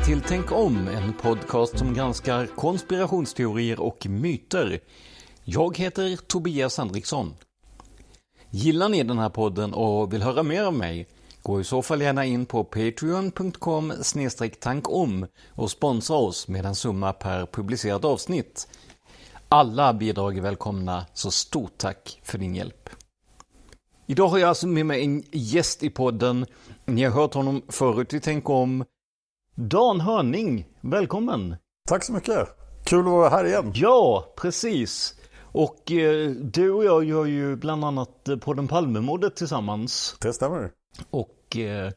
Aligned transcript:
Välkomna 0.00 0.22
till 0.22 0.28
Tänk 0.28 0.52
om, 0.52 0.88
en 0.88 1.12
podcast 1.12 1.78
som 1.78 1.94
granskar 1.94 2.46
konspirationsteorier 2.46 3.80
och 3.80 4.06
myter. 4.06 4.80
Jag 5.44 5.76
heter 5.76 6.16
Tobias 6.16 6.78
Henriksson. 6.78 7.34
Gillar 8.50 8.88
ni 8.88 9.02
den 9.02 9.18
här 9.18 9.28
podden 9.28 9.74
och 9.74 10.12
vill 10.12 10.22
höra 10.22 10.42
mer 10.42 10.64
av 10.64 10.74
mig? 10.74 11.06
Gå 11.42 11.60
i 11.60 11.64
så 11.64 11.82
fall 11.82 12.02
gärna 12.02 12.24
in 12.24 12.46
på 12.46 12.64
patreon.com 12.64 13.92
tankom 14.60 15.26
och 15.48 15.70
sponsra 15.70 16.16
oss 16.16 16.48
med 16.48 16.66
en 16.66 16.74
summa 16.74 17.12
per 17.12 17.46
publicerat 17.46 18.04
avsnitt. 18.04 18.68
Alla 19.48 19.92
bidrag 19.92 20.38
är 20.38 20.42
välkomna, 20.42 21.06
så 21.14 21.30
stort 21.30 21.78
tack 21.78 22.20
för 22.22 22.38
din 22.38 22.54
hjälp. 22.54 22.90
Idag 24.06 24.28
har 24.28 24.38
jag 24.38 24.48
alltså 24.48 24.66
med 24.66 24.86
mig 24.86 25.04
en 25.04 25.22
gäst 25.32 25.82
i 25.82 25.90
podden. 25.90 26.46
Ni 26.84 27.04
har 27.04 27.10
hört 27.10 27.34
honom 27.34 27.62
förut 27.68 28.14
i 28.14 28.20
Tänk 28.20 28.50
om. 28.50 28.84
Dan 29.54 30.00
Hörning, 30.00 30.66
välkommen! 30.80 31.56
Tack 31.88 32.04
så 32.04 32.12
mycket! 32.12 32.48
Kul 32.84 32.98
att 32.98 33.04
vara 33.04 33.28
här 33.28 33.44
igen. 33.44 33.72
Ja, 33.74 34.32
precis. 34.36 35.14
Och 35.42 35.92
eh, 35.92 36.30
du 36.30 36.70
och 36.72 36.84
jag 36.84 37.04
gör 37.04 37.24
ju 37.24 37.56
bland 37.56 37.84
annat 37.84 38.28
eh, 38.28 38.36
på 38.36 38.54
den 38.54 38.68
Palmemordet 38.68 39.36
tillsammans. 39.36 40.16
Det 40.20 40.32
stämmer. 40.32 40.70
Och 41.10 41.56
eh, 41.56 41.92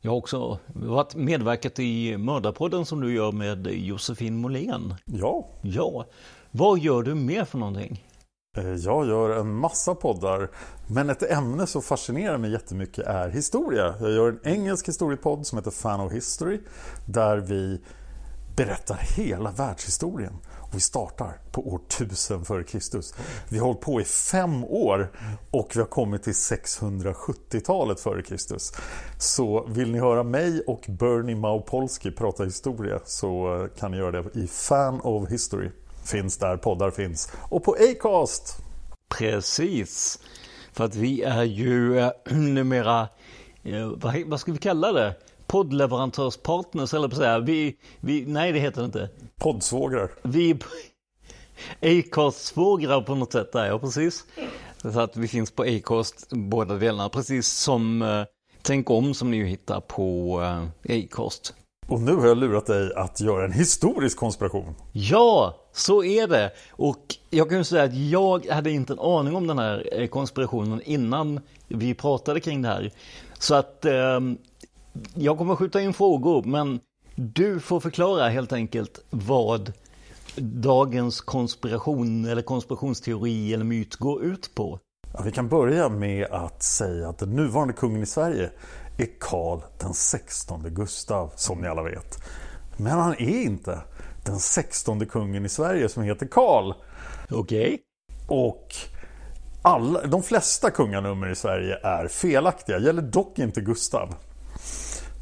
jag 0.00 0.10
har 0.10 0.16
också 0.18 0.58
varit 0.66 1.14
medverkat 1.14 1.78
i 1.78 2.16
Mördarpodden 2.16 2.86
som 2.86 3.00
du 3.00 3.14
gör 3.14 3.32
med 3.32 3.66
Josefin 3.66 4.36
Molén. 4.36 4.94
Ja. 5.04 5.48
Ja. 5.62 6.06
Vad 6.50 6.78
gör 6.78 7.02
du 7.02 7.14
mer 7.14 7.44
för 7.44 7.58
någonting? 7.58 8.05
Eh, 8.56 8.74
jag 8.74 9.06
gör 9.06 9.30
en 9.30 9.54
massa 9.54 9.94
poddar, 9.94 10.50
men 10.86 11.10
ett 11.10 11.22
ämne 11.22 11.66
som 11.66 11.82
fascinerar 11.82 12.38
mig 12.38 12.52
jättemycket 12.52 13.06
är 13.06 13.28
historia. 13.28 13.94
Jag 14.00 14.10
gör 14.10 14.28
en 14.28 14.40
engelsk 14.52 14.88
historiepodd 14.88 15.46
som 15.46 15.58
heter 15.58 15.70
Fan 15.70 16.00
of 16.00 16.12
History, 16.12 16.60
där 17.06 17.36
vi 17.36 17.80
berättar 18.56 18.96
hela 19.16 19.50
världshistorien. 19.50 20.32
Och 20.60 20.74
vi 20.74 20.80
startar 20.80 21.38
på 21.52 21.68
år 21.68 21.80
1000 21.88 22.42
f.Kr. 22.42 23.00
Vi 23.48 23.58
har 23.58 23.66
hållit 23.66 23.80
på 23.80 24.00
i 24.00 24.04
fem 24.04 24.64
år 24.64 25.10
och 25.50 25.72
vi 25.74 25.80
har 25.80 25.86
kommit 25.86 26.22
till 26.22 26.32
670-talet 26.32 27.98
f.Kr. 27.98 28.56
Så 29.18 29.66
vill 29.68 29.92
ni 29.92 29.98
höra 29.98 30.22
mig 30.22 30.60
och 30.66 30.84
Bernie 30.88 31.36
Maupolski 31.36 32.10
prata 32.10 32.44
historia 32.44 33.00
så 33.04 33.68
kan 33.78 33.90
ni 33.90 33.96
göra 33.96 34.22
det 34.22 34.40
i 34.40 34.46
Fan 34.46 35.00
of 35.00 35.30
History. 35.30 35.70
Finns 36.06 36.38
där 36.38 36.56
poddar 36.56 36.90
finns. 36.90 37.32
Och 37.48 37.64
på 37.64 37.76
Acast! 37.90 38.56
Precis. 39.18 40.18
För 40.72 40.84
att 40.84 40.94
vi 40.94 41.22
är 41.22 41.44
ju 41.44 41.98
eh, 41.98 42.10
numera, 42.30 43.08
eh, 43.62 43.86
vad, 43.86 44.22
vad 44.26 44.40
ska 44.40 44.52
vi 44.52 44.58
kalla 44.58 44.92
det? 44.92 45.14
Poddleverantörspartners 45.46 46.94
eller 46.94 47.08
på 47.08 47.14
att 47.14 47.18
säga. 47.18 47.38
Vi, 47.38 47.76
vi, 48.00 48.26
nej 48.26 48.52
det 48.52 48.58
heter 48.58 48.80
det 48.80 48.86
inte. 48.86 49.08
Poddsvågrar. 49.40 50.10
Vi 50.22 50.50
är 50.50 50.58
Acast-svågrar 52.00 53.00
på 53.00 53.14
något 53.14 53.32
sätt 53.32 53.52
där, 53.52 53.66
ja 53.66 53.78
precis. 53.78 54.24
Så 54.82 55.00
att 55.00 55.16
vi 55.16 55.28
finns 55.28 55.50
på 55.50 55.62
Acast 55.62 56.28
båda 56.30 56.74
delarna, 56.74 57.08
precis 57.08 57.48
som 57.48 58.02
eh, 58.02 58.24
Tänk 58.66 58.90
om 58.90 59.14
som 59.14 59.30
ni 59.30 59.44
hittar 59.44 59.80
på 59.80 60.40
Acast. 60.88 61.54
Och 61.88 62.00
nu 62.00 62.14
har 62.14 62.26
jag 62.26 62.38
lurat 62.38 62.66
dig 62.66 62.92
att 62.94 63.20
göra 63.20 63.44
en 63.44 63.52
historisk 63.52 64.18
konspiration. 64.18 64.74
Ja, 64.92 65.56
så 65.72 66.04
är 66.04 66.26
det. 66.26 66.52
Och 66.70 67.14
jag 67.30 67.48
kan 67.48 67.58
ju 67.58 67.64
säga 67.64 67.82
att 67.84 67.94
jag 67.94 68.46
hade 68.46 68.70
inte 68.70 68.92
en 68.92 68.98
aning 68.98 69.36
om 69.36 69.46
den 69.46 69.58
här 69.58 69.88
eh, 69.92 70.06
konspirationen 70.06 70.80
innan 70.84 71.40
vi 71.68 71.94
pratade 71.94 72.40
kring 72.40 72.62
det 72.62 72.68
här. 72.68 72.90
Så 73.38 73.54
att 73.54 73.84
eh, 73.84 74.20
jag 75.14 75.38
kommer 75.38 75.56
skjuta 75.56 75.80
in 75.80 75.94
frågor, 75.94 76.42
men 76.42 76.80
du 77.14 77.60
får 77.60 77.80
förklara 77.80 78.28
helt 78.28 78.52
enkelt 78.52 79.04
vad 79.10 79.72
dagens 80.36 81.20
konspiration 81.20 82.24
eller 82.24 82.42
konspirationsteori 82.42 83.54
eller 83.54 83.64
myt 83.64 83.96
går 83.96 84.22
ut 84.24 84.54
på. 84.54 84.78
Ja, 85.12 85.22
vi 85.24 85.32
kan 85.32 85.48
börja 85.48 85.88
med 85.88 86.26
att 86.30 86.62
säga 86.62 87.08
att 87.08 87.18
den 87.18 87.36
nuvarande 87.36 87.74
kungen 87.74 88.02
i 88.02 88.06
Sverige 88.06 88.50
är 88.96 89.08
Karl 89.20 89.60
den 89.78 89.94
16 89.94 90.62
Gustav, 90.62 91.32
som 91.36 91.60
ni 91.60 91.68
alla 91.68 91.82
vet. 91.82 92.18
Men 92.76 92.92
han 92.92 93.12
är 93.12 93.42
inte. 93.42 93.80
den 94.24 94.38
16 94.38 95.06
kungen 95.06 95.44
i 95.44 95.48
Sverige 95.48 95.88
som 95.88 96.02
heter 96.02 96.26
Karl. 96.26 96.72
Okej. 97.30 97.78
Och 98.26 98.74
alla, 99.62 100.06
de 100.06 100.22
flesta 100.22 100.70
kunganummer 100.70 101.30
i 101.30 101.34
Sverige 101.34 101.78
är 101.82 102.08
felaktiga. 102.08 102.78
Gäller 102.78 103.02
dock 103.02 103.38
inte 103.38 103.60
Gustav. 103.60 104.14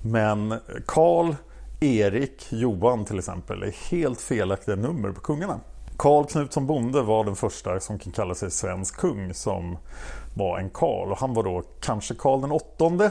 Men 0.02 0.60
Karl, 0.86 1.34
Erik, 1.80 2.46
Johan 2.50 3.04
till 3.04 3.18
exempel 3.18 3.62
är 3.62 3.90
helt 3.90 4.20
felaktiga 4.20 4.76
nummer 4.76 5.12
på 5.12 5.20
kungarna. 5.20 5.60
Karl 5.96 6.24
Knutsson 6.24 6.66
Bonde 6.66 7.02
var 7.02 7.24
den 7.24 7.36
första 7.36 7.80
som 7.80 7.98
kan 7.98 8.12
kalla 8.12 8.34
sig 8.34 8.50
svensk 8.50 8.96
kung 8.96 9.34
som 9.34 9.78
var 10.34 10.58
en 10.58 10.70
Karl. 10.70 11.12
Och 11.12 11.18
han 11.18 11.34
var 11.34 11.42
då 11.42 11.62
kanske 11.80 12.14
Karl 12.14 12.40
den 12.40 12.52
åttonde. 12.52 13.10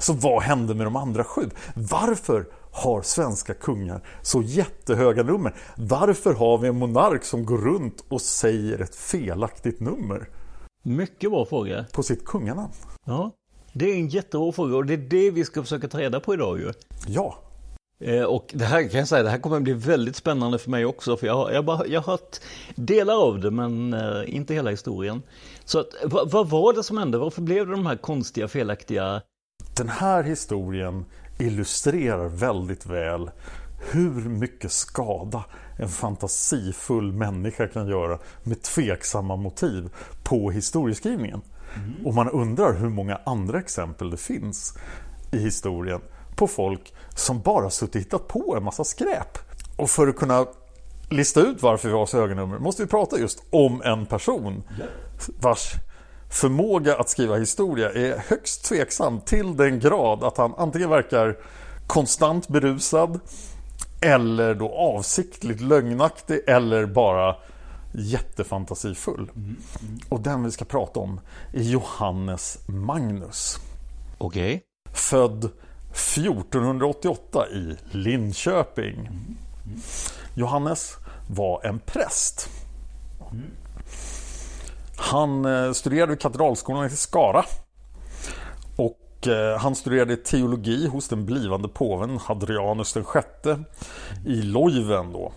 Så 0.00 0.12
vad 0.12 0.42
hände 0.42 0.74
med 0.74 0.86
de 0.86 0.96
andra 0.96 1.24
sju? 1.24 1.50
Varför 1.74 2.46
har 2.72 3.02
svenska 3.02 3.54
kungar 3.54 4.00
så 4.22 4.42
jättehöga 4.42 5.22
nummer? 5.22 5.54
Varför 5.76 6.34
har 6.34 6.58
vi 6.58 6.68
en 6.68 6.78
monark 6.78 7.24
som 7.24 7.44
går 7.46 7.58
runt 7.58 8.04
och 8.08 8.20
säger 8.20 8.78
ett 8.82 8.94
felaktigt 8.96 9.80
nummer 9.80 10.28
Mycket 10.82 11.30
bra 11.30 11.44
fråga. 11.46 11.84
på 11.92 12.02
sitt 12.02 12.24
kunganamn? 12.24 12.72
Ja. 13.04 13.30
Det 13.72 13.90
är 13.90 13.94
en 13.94 14.08
jättebra 14.08 14.52
fråga 14.52 14.76
och 14.76 14.86
det 14.86 14.94
är 14.94 14.98
det 14.98 15.30
vi 15.30 15.44
ska 15.44 15.62
försöka 15.62 15.88
ta 15.88 15.98
reda 15.98 16.20
på 16.20 16.34
idag 16.34 16.58
ju. 16.58 16.72
Ja, 17.06 17.38
Och 18.28 18.50
det 18.54 18.64
här 18.64 18.88
kan 18.88 18.98
jag 18.98 19.08
säga, 19.08 19.22
det 19.22 19.30
här 19.30 19.38
kommer 19.38 19.56
att 19.56 19.62
bli 19.62 19.72
väldigt 19.72 20.16
spännande 20.16 20.58
för 20.58 20.70
mig 20.70 20.84
också. 20.84 21.16
För 21.16 21.26
jag 21.26 21.34
har, 21.34 21.50
jag 21.50 21.64
bara, 21.64 21.86
jag 21.86 22.00
har 22.00 22.12
hört 22.12 22.36
delar 22.74 23.14
av 23.14 23.40
det 23.40 23.50
men 23.50 23.94
eh, 23.94 24.34
inte 24.36 24.54
hela 24.54 24.70
historien. 24.70 25.22
Så 25.64 25.78
att, 25.78 25.88
vad, 26.04 26.30
vad 26.30 26.50
var 26.50 26.72
det 26.72 26.82
som 26.82 26.98
hände? 26.98 27.18
Varför 27.18 27.42
blev 27.42 27.66
det 27.66 27.72
de 27.72 27.86
här 27.86 27.96
konstiga, 27.96 28.48
felaktiga... 28.48 29.22
den 29.76 29.88
här 29.88 30.22
historien 30.22 31.04
illustrerar 31.38 32.28
väldigt 32.28 32.86
väl 32.86 33.30
hur 33.92 34.28
mycket 34.28 34.72
skada 34.72 35.44
en 35.78 35.88
fantasifull 35.88 37.12
människa 37.12 37.68
kan 37.68 37.88
göra 37.88 38.18
med 38.42 38.62
tveksamma 38.62 39.36
motiv 39.36 39.88
på 40.24 40.50
historieskrivningen. 40.50 41.40
Och 42.04 42.14
man 42.14 42.30
undrar 42.30 42.78
hur 42.78 42.88
många 42.88 43.20
andra 43.26 43.58
exempel 43.58 44.10
det 44.10 44.16
finns 44.16 44.78
i 45.32 45.38
historien 45.38 46.00
på 46.36 46.46
folk 46.46 46.94
som 47.14 47.40
bara 47.40 47.70
suttit 47.70 47.94
och 47.94 48.00
hittat 48.00 48.28
på 48.28 48.56
en 48.56 48.64
massa 48.64 48.84
skräp. 48.84 49.38
Och 49.76 49.90
för 49.90 50.06
att 50.06 50.16
kunna 50.16 50.46
lista 51.10 51.40
ut 51.40 51.62
varför 51.62 51.88
vi 51.88 51.94
har 51.94 52.06
så 52.06 52.16
höga 52.16 52.34
nummer 52.34 52.58
måste 52.58 52.82
vi 52.82 52.88
prata 52.88 53.18
just 53.18 53.42
om 53.50 53.82
en 53.82 54.06
person 54.06 54.62
vars 55.40 55.72
förmåga 56.30 56.96
att 56.96 57.08
skriva 57.08 57.36
historia 57.36 57.92
är 57.92 58.22
högst 58.28 58.64
tveksam 58.64 59.20
till 59.20 59.56
den 59.56 59.80
grad 59.80 60.24
att 60.24 60.36
han 60.36 60.54
antingen 60.56 60.90
verkar 60.90 61.36
konstant 61.86 62.48
berusad 62.48 63.20
eller 64.00 64.54
då 64.54 64.72
avsiktligt 64.72 65.60
lögnaktig 65.60 66.40
eller 66.46 66.86
bara 66.86 67.36
jättefantasifull. 67.92 69.30
Och 70.08 70.20
den 70.20 70.44
vi 70.44 70.50
ska 70.50 70.64
prata 70.64 71.00
om 71.00 71.20
är 71.52 71.62
Johannes 71.62 72.58
Magnus. 72.68 73.58
Okej. 74.18 74.62
Född 74.92 75.50
1488 75.96 77.48
i 77.48 77.76
Linköping. 77.90 79.08
Johannes 80.34 80.96
var 81.26 81.66
en 81.66 81.78
präst. 81.78 82.48
Han 84.96 85.44
eh, 85.44 85.72
studerade 85.72 86.10
vid 86.10 86.20
Katedralskolan 86.20 86.86
i 86.86 86.90
Skara. 86.90 87.44
Och 88.76 89.28
eh, 89.28 89.58
han 89.58 89.74
studerade 89.74 90.16
teologi 90.16 90.86
hos 90.86 91.08
den 91.08 91.26
blivande 91.26 91.68
påven 91.68 92.18
Hadrianus 92.18 92.92
den 92.92 93.04
sjätte 93.04 93.58
i 94.26 94.42
Leuven 94.42 95.12
då. 95.12 95.32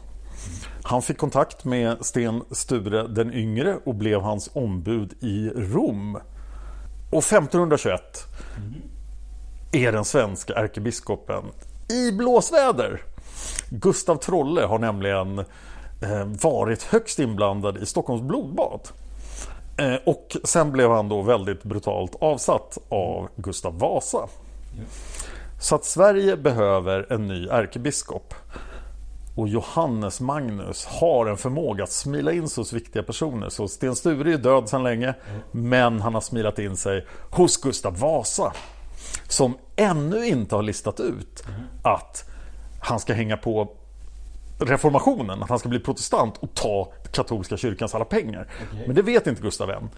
Han 0.84 1.02
fick 1.02 1.18
kontakt 1.18 1.66
med 1.66 2.06
Sten 2.06 2.44
Sture 2.52 3.08
den 3.08 3.34
yngre 3.34 3.78
och 3.86 3.96
blev 3.96 4.22
hans 4.22 4.50
ombud 4.54 5.14
i 5.20 5.50
Rom. 5.50 6.16
Och 7.12 7.24
1521 7.24 8.02
är 9.72 9.92
den 9.92 10.06
svenska 10.06 10.54
ärkebiskopen 10.54 11.44
i 11.90 12.12
blåsväder. 12.12 13.02
Gustav 13.70 14.16
Trolle 14.16 14.62
har 14.62 14.80
nämligen 14.80 15.40
eh, 15.40 16.26
varit 16.42 16.84
högst 16.84 17.20
inblandad 17.20 17.78
i 17.78 17.86
Stockholms 17.86 18.22
blodbad. 18.22 18.82
Eh, 19.78 19.96
och 20.06 20.38
sen 20.44 20.72
blev 20.72 20.92
han 20.92 21.10
då 21.10 21.22
väldigt 21.22 21.64
brutalt 21.64 22.16
avsatt 22.22 22.78
av 22.90 23.30
Gustav 23.36 23.80
Vasa. 23.80 24.28
Så 25.60 25.76
att 25.76 25.86
Sverige 25.86 26.38
behöver 26.38 27.14
en 27.14 27.28
ny 27.28 27.48
ärkebiskop. 27.48 28.34
Och 29.36 29.48
Johannes 29.48 30.22
Magnus 30.22 30.86
har 30.86 31.26
en 31.26 31.38
förmåga 31.38 31.84
att 31.84 31.92
smila 31.92 32.32
in 32.32 32.50
sig 32.50 32.62
hos 32.62 32.74
viktiga 32.74 33.04
personer. 33.04 33.50
Så 33.50 33.68
Sten 33.68 33.96
Sture 33.96 34.34
är 34.34 34.38
död 34.38 34.70
sedan 34.70 34.84
länge, 34.84 35.14
men 35.52 36.02
han 36.02 36.14
har 36.14 36.22
smilat 36.22 36.60
in 36.60 36.78
sig 36.78 37.06
hos 37.32 37.58
Gustav 37.58 38.00
Vasa. 38.00 38.54
Som 39.28 39.58
ännu 39.76 40.26
inte 40.28 40.56
har 40.56 40.64
listat 40.64 41.00
ut 41.00 41.44
att 41.82 42.30
han 42.82 43.00
ska 43.00 43.14
hänga 43.14 43.38
på 43.38 43.72
reformationen, 44.60 45.44
att 45.44 45.50
han 45.50 45.60
ska 45.60 45.70
bli 45.70 45.80
protestant 45.80 46.38
och 46.38 46.54
ta 46.54 46.92
katolska 47.12 47.58
kyrkans 47.58 47.96
alla 47.96 48.06
pengar. 48.06 48.48
Men 48.88 48.96
det 48.96 49.02
vet 49.02 49.28
inte 49.28 49.42
Gustav 49.42 49.70
än. 49.70 49.90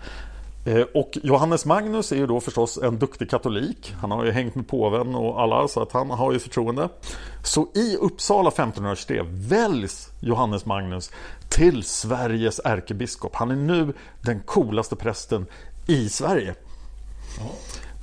Eh, 0.66 0.82
Och 0.82 1.18
Johannes 1.24 1.66
Magnus 1.66 2.12
är 2.12 2.16
ju 2.16 2.28
då 2.28 2.40
förstås 2.40 2.78
en 2.78 3.00
duktig 3.00 3.30
katolik. 3.30 3.94
Han 4.02 4.12
har 4.12 4.26
ju 4.26 4.32
hängt 4.32 4.56
med 4.56 4.68
påven 4.68 5.16
och 5.16 5.42
alla 5.42 5.68
så 5.68 5.82
att 5.82 5.92
han 5.92 6.10
har 6.10 6.32
ju 6.34 6.40
förtroende. 6.40 6.90
Så 7.44 7.68
i 7.76 7.96
Uppsala 7.96 8.50
1523 8.50 9.22
väljs 9.28 10.10
Johannes 10.20 10.66
Magnus 10.66 11.12
till 11.50 11.84
Sveriges 11.84 12.60
ärkebiskop. 12.64 13.36
Han 13.36 13.52
är 13.52 13.56
nu 13.56 13.94
den 14.22 14.40
coolaste 14.40 14.96
prästen 14.96 15.46
i 15.88 16.10
Sverige. 16.10 16.56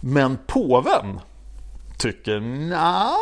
Men 0.00 0.38
påven 0.46 1.20
tycker 1.98 2.40
nja, 2.40 3.12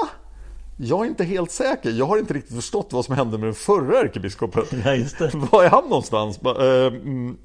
jag 0.76 1.04
är 1.04 1.08
inte 1.08 1.24
helt 1.24 1.50
säker. 1.50 1.90
Jag 1.90 2.06
har 2.06 2.18
inte 2.18 2.34
riktigt 2.34 2.54
förstått 2.56 2.88
vad 2.92 3.04
som 3.04 3.14
hände 3.14 3.38
med 3.38 3.46
den 3.46 3.54
förra 3.54 4.00
ärkebiskopen. 4.00 4.64
Ja, 4.84 4.94
just 4.94 5.18
det. 5.18 5.30
Var 5.34 5.64
är 5.64 5.70
han 5.70 5.84
någonstans? 5.84 6.38
Eh, 6.38 6.86
mm, 6.86 7.36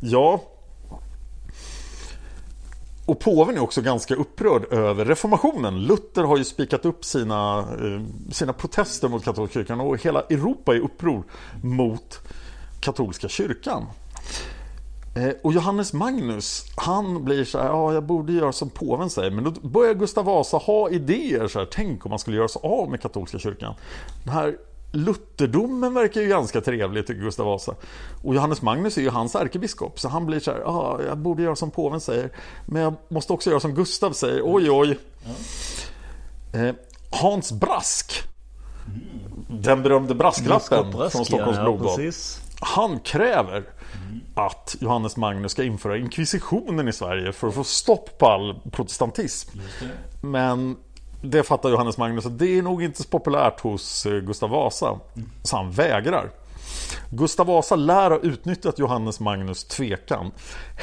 Ja. 0.00 0.42
Och 3.06 3.20
påven 3.20 3.56
är 3.56 3.60
också 3.60 3.82
ganska 3.82 4.14
upprörd 4.14 4.72
över 4.72 5.04
reformationen. 5.04 5.82
Luther 5.82 6.22
har 6.22 6.36
ju 6.36 6.44
spikat 6.44 6.84
upp 6.84 7.04
sina, 7.04 7.58
eh, 7.58 8.32
sina 8.32 8.52
protester 8.52 9.08
mot 9.08 9.24
katolska 9.24 9.54
kyrkan 9.54 9.80
och 9.80 10.02
hela 10.02 10.20
Europa 10.20 10.74
är 10.74 10.80
uppror 10.80 11.24
mot 11.62 12.20
katolska 12.80 13.28
kyrkan. 13.28 13.86
Eh, 15.16 15.30
Och 15.42 15.52
Johannes 15.52 15.92
Magnus, 15.92 16.64
han 16.76 17.24
blir 17.24 17.44
så 17.44 17.58
här, 17.58 17.66
ja 17.66 17.94
jag 17.94 18.02
borde 18.02 18.32
göra 18.32 18.52
som 18.52 18.70
påven 18.70 19.10
säger. 19.10 19.30
Men 19.30 19.44
då 19.44 19.50
börjar 19.50 19.94
Gustav 19.94 20.24
Vasa 20.24 20.56
ha 20.56 20.90
idéer 20.90 21.48
så 21.48 21.58
här, 21.58 21.66
tänk 21.72 22.06
om 22.06 22.10
man 22.10 22.18
skulle 22.18 22.36
göra 22.36 22.48
sig 22.48 22.60
av 22.64 22.90
med 22.90 23.02
katolska 23.02 23.38
kyrkan. 23.38 23.74
Den 24.24 24.34
här 24.34 24.56
Lutherdomen 24.92 25.94
verkar 25.94 26.20
ju 26.20 26.28
ganska 26.28 26.60
trevlig 26.60 27.06
tycker 27.06 27.20
Gustav 27.20 27.46
Vasa. 27.46 27.74
Och 28.24 28.34
Johannes 28.34 28.62
Magnus 28.62 28.98
är 28.98 29.02
ju 29.02 29.10
hans 29.10 29.34
ärkebiskop. 29.34 30.00
Så 30.00 30.08
han 30.08 30.26
blir 30.26 30.40
så 30.40 30.50
här, 30.50 30.58
ja 30.58 31.00
jag 31.08 31.18
borde 31.18 31.42
göra 31.42 31.56
som 31.56 31.70
påven 31.70 32.00
säger. 32.00 32.30
Men 32.66 32.82
jag 32.82 32.94
måste 33.08 33.32
också 33.32 33.50
göra 33.50 33.60
som 33.60 33.74
Gustav 33.74 34.12
säger, 34.12 34.40
oj 34.44 34.70
oj. 34.70 34.98
Eh, 36.52 36.74
Hans 37.10 37.52
Brask. 37.52 38.12
Den 39.48 39.82
berömde 39.82 40.14
brasklappen 40.14 40.90
Brask, 40.90 41.16
från 41.16 41.24
Stockholms 41.24 41.56
ja, 41.56 41.62
blodbad. 41.62 42.00
Han 42.60 43.00
kräver 43.00 43.64
att 44.36 44.76
Johannes 44.80 45.16
Magnus 45.16 45.52
ska 45.52 45.64
införa 45.64 45.96
inkvisitionen 45.96 46.88
i 46.88 46.92
Sverige 46.92 47.32
för 47.32 47.48
att 47.48 47.54
få 47.54 47.64
stopp 47.64 48.18
på 48.18 48.26
all 48.26 48.60
protestantism. 48.70 49.58
Men 50.20 50.76
det 51.22 51.42
fattar 51.42 51.70
Johannes 51.70 51.98
Magnus 51.98 52.26
att 52.26 52.38
det 52.38 52.58
är 52.58 52.62
nog 52.62 52.82
inte 52.82 53.02
så 53.02 53.08
populärt 53.08 53.60
hos 53.60 54.06
eh, 54.06 54.18
Gustav 54.18 54.50
Vasa. 54.50 55.00
Så 55.42 55.56
han 55.56 55.70
vägrar. 55.70 56.30
Gustav 57.10 57.46
Vasa 57.46 57.76
lär 57.76 58.10
ha 58.10 58.18
utnyttjat 58.18 58.78
Johannes 58.78 59.20
Magnus 59.20 59.64
tvekan 59.64 60.30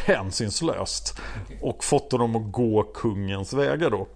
hänsynslöst 0.05 1.19
och 1.61 1.83
fått 1.83 2.11
honom 2.11 2.35
att 2.35 2.51
gå 2.51 2.83
kungens 2.83 3.53
vägar 3.53 3.89
då. 3.89 4.07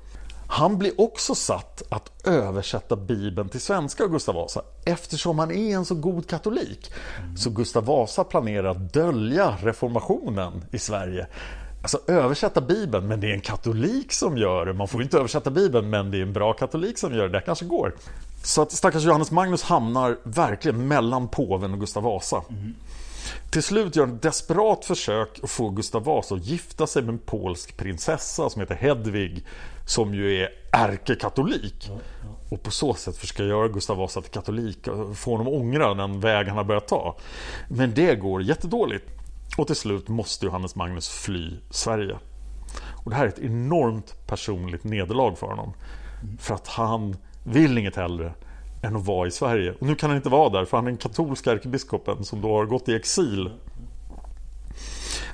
Han 0.49 0.77
blir 0.77 1.01
också 1.01 1.35
satt 1.35 1.83
att 1.89 2.27
översätta 2.27 2.95
Bibeln 2.95 3.49
till 3.49 3.61
svenska 3.61 4.03
av 4.03 4.09
Gustav 4.09 4.35
Vasa 4.35 4.61
eftersom 4.85 5.39
han 5.39 5.51
är 5.51 5.75
en 5.75 5.85
så 5.85 5.95
god 5.95 6.27
katolik. 6.29 6.91
Så 7.37 7.49
Gustav 7.49 7.85
Vasa 7.85 8.23
planerar 8.23 8.69
att 8.69 8.93
dölja 8.93 9.57
reformationen 9.61 10.65
i 10.71 10.79
Sverige. 10.79 11.27
Alltså 11.81 11.99
översätta 12.07 12.61
Bibeln, 12.61 13.07
men 13.07 13.19
det 13.19 13.27
är 13.27 13.33
en 13.33 13.41
katolik 13.41 14.13
som 14.13 14.37
gör 14.37 14.65
det. 14.65 14.73
Man 14.73 14.87
får 14.87 15.01
inte 15.01 15.17
översätta 15.17 15.51
Bibeln, 15.51 15.89
men 15.89 16.11
det 16.11 16.17
är 16.17 16.21
en 16.21 16.33
bra 16.33 16.53
katolik 16.53 16.97
som 16.97 17.15
gör 17.15 17.23
det. 17.23 17.29
Det 17.29 17.41
kanske 17.41 17.65
går. 17.65 17.93
Så 18.43 18.61
att 18.61 18.71
stackars 18.71 19.03
Johannes 19.03 19.31
Magnus 19.31 19.63
hamnar 19.63 20.17
verkligen 20.23 20.87
mellan 20.87 21.27
påven 21.27 21.73
och 21.73 21.79
Gustav 21.79 22.03
Vasa. 22.03 22.43
Till 23.49 23.63
slut 23.63 23.95
gör 23.95 24.05
han 24.05 24.15
ett 24.15 24.21
desperat 24.21 24.85
försök 24.85 25.39
att 25.43 25.49
få 25.49 25.69
Gustav 25.69 26.03
Vasa 26.03 26.35
att 26.35 26.45
gifta 26.45 26.87
sig 26.87 27.01
med 27.01 27.13
en 27.13 27.19
polsk 27.19 27.77
prinsessa 27.77 28.49
som 28.49 28.59
heter 28.59 28.75
Hedvig 28.75 29.45
som 29.85 30.13
ju 30.13 30.43
är 30.43 30.49
ärkekatolik. 30.71 31.91
Och 32.49 32.63
på 32.63 32.71
så 32.71 32.93
sätt 32.93 33.17
försöka 33.17 33.43
göra 33.43 33.67
Gustav 33.67 33.97
Vasa 33.97 34.21
till 34.21 34.31
katolik 34.31 34.87
och 34.87 35.17
få 35.17 35.31
honom 35.31 35.47
att 35.47 35.53
ångra 35.53 35.93
den 35.93 36.19
väg 36.19 36.47
han 36.47 36.57
har 36.57 36.63
börjat 36.63 36.87
ta. 36.87 37.17
Men 37.69 37.93
det 37.93 38.15
går 38.15 38.41
jättedåligt. 38.41 39.05
Och 39.57 39.67
till 39.67 39.75
slut 39.75 40.07
måste 40.07 40.45
Johannes 40.45 40.75
Magnus 40.75 41.09
fly 41.09 41.51
Sverige. 41.69 42.17
Och 43.03 43.09
det 43.09 43.15
här 43.15 43.23
är 43.23 43.29
ett 43.29 43.39
enormt 43.39 44.27
personligt 44.27 44.83
nederlag 44.83 45.35
för 45.35 45.47
honom. 45.47 45.73
För 46.39 46.55
att 46.55 46.67
han 46.67 47.15
vill 47.43 47.77
inget 47.77 47.95
hellre 47.95 48.33
än 48.81 48.95
att 48.95 49.05
vara 49.05 49.27
i 49.27 49.31
Sverige. 49.31 49.73
Och 49.79 49.87
nu 49.87 49.95
kan 49.95 50.09
han 50.09 50.17
inte 50.17 50.29
vara 50.29 50.49
där 50.49 50.65
för 50.65 50.77
han 50.77 50.85
är 50.85 50.91
den 50.91 50.97
katolska 50.97 51.51
ärkebiskopen 51.51 52.25
som 52.25 52.41
då 52.41 52.53
har 52.53 52.65
gått 52.65 52.89
i 52.89 52.95
exil. 52.95 53.49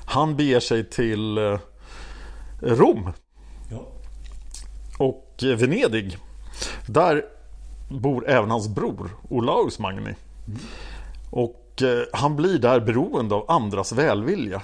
Han 0.05 0.35
beger 0.35 0.59
sig 0.59 0.89
till 0.89 1.37
eh, 1.37 1.59
Rom. 2.61 3.09
Och 4.97 5.43
eh, 5.43 5.57
Venedig. 5.57 6.17
Där 6.87 7.25
bor 7.89 8.29
även 8.29 8.51
hans 8.51 8.67
bror 8.67 9.09
Olaus 9.29 9.79
Magni. 9.79 10.15
Och 11.29 11.81
eh, 11.81 12.03
han 12.13 12.35
blir 12.35 12.59
där 12.59 12.79
beroende 12.79 13.35
av 13.35 13.51
andras 13.51 13.91
välvilja. 13.91 14.61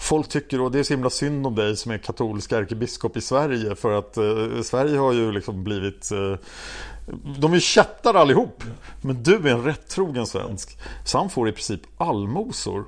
Folk 0.00 0.28
tycker 0.28 0.66
att 0.66 0.72
det 0.72 0.78
är 0.78 0.82
så 0.82 0.94
himla 0.94 1.10
synd 1.10 1.46
om 1.46 1.54
dig 1.54 1.76
som 1.76 1.92
är 1.92 1.98
katolsk 1.98 2.52
ärkebiskop 2.52 3.16
i 3.16 3.20
Sverige 3.20 3.74
för 3.74 3.98
att 3.98 4.16
eh, 4.16 4.62
Sverige 4.62 4.98
har 4.98 5.12
ju 5.12 5.32
liksom 5.32 5.64
blivit 5.64 6.10
eh, 6.12 6.34
De 7.38 7.52
är 7.52 7.60
kättar 7.60 8.14
allihop 8.14 8.64
Men 9.00 9.22
du 9.22 9.34
är 9.34 9.46
en 9.46 9.64
rättrogen 9.64 10.26
svensk 10.26 10.78
Så 11.04 11.18
han 11.18 11.30
får 11.30 11.48
i 11.48 11.52
princip 11.52 11.80
allmosor 11.96 12.84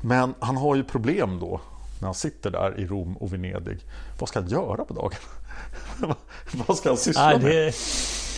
Men 0.00 0.34
han 0.40 0.56
har 0.56 0.74
ju 0.74 0.84
problem 0.84 1.38
då 1.40 1.60
När 2.00 2.06
han 2.06 2.14
sitter 2.14 2.50
där 2.50 2.80
i 2.80 2.86
Rom 2.86 3.16
och 3.16 3.32
Venedig 3.32 3.78
Vad 4.18 4.28
ska 4.28 4.40
han 4.40 4.48
göra 4.48 4.84
på 4.84 4.94
dagen? 4.94 5.18
Vad 6.66 6.76
ska 6.76 6.88
han 6.88 6.98
syssla 6.98 7.26
Nej, 7.26 7.38
med? 7.38 7.52
det, 7.52 7.72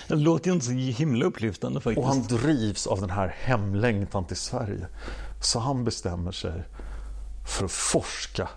det 0.09 0.15
låter 0.15 0.47
ju 0.47 0.53
inte 0.53 0.67
så 0.67 0.73
himla 0.73 1.25
upplyftande 1.25 1.81
faktiskt. 1.81 1.99
Och 1.99 2.09
han 2.09 2.23
drivs 2.23 2.87
av 2.87 3.01
den 3.01 3.11
här 3.11 3.35
hemlängtan 3.39 4.25
till 4.25 4.37
Sverige. 4.37 4.87
Så 5.43 5.59
han 5.59 5.85
bestämmer 5.85 6.33
sig 6.33 6.63
för 7.47 7.65
att 7.65 7.73
forska 7.73 8.49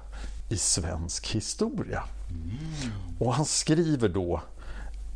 i 0.49 0.57
svensk 0.57 1.27
historia. 1.27 2.03
Och 3.19 3.33
han 3.33 3.45
skriver 3.45 4.09
då 4.09 4.41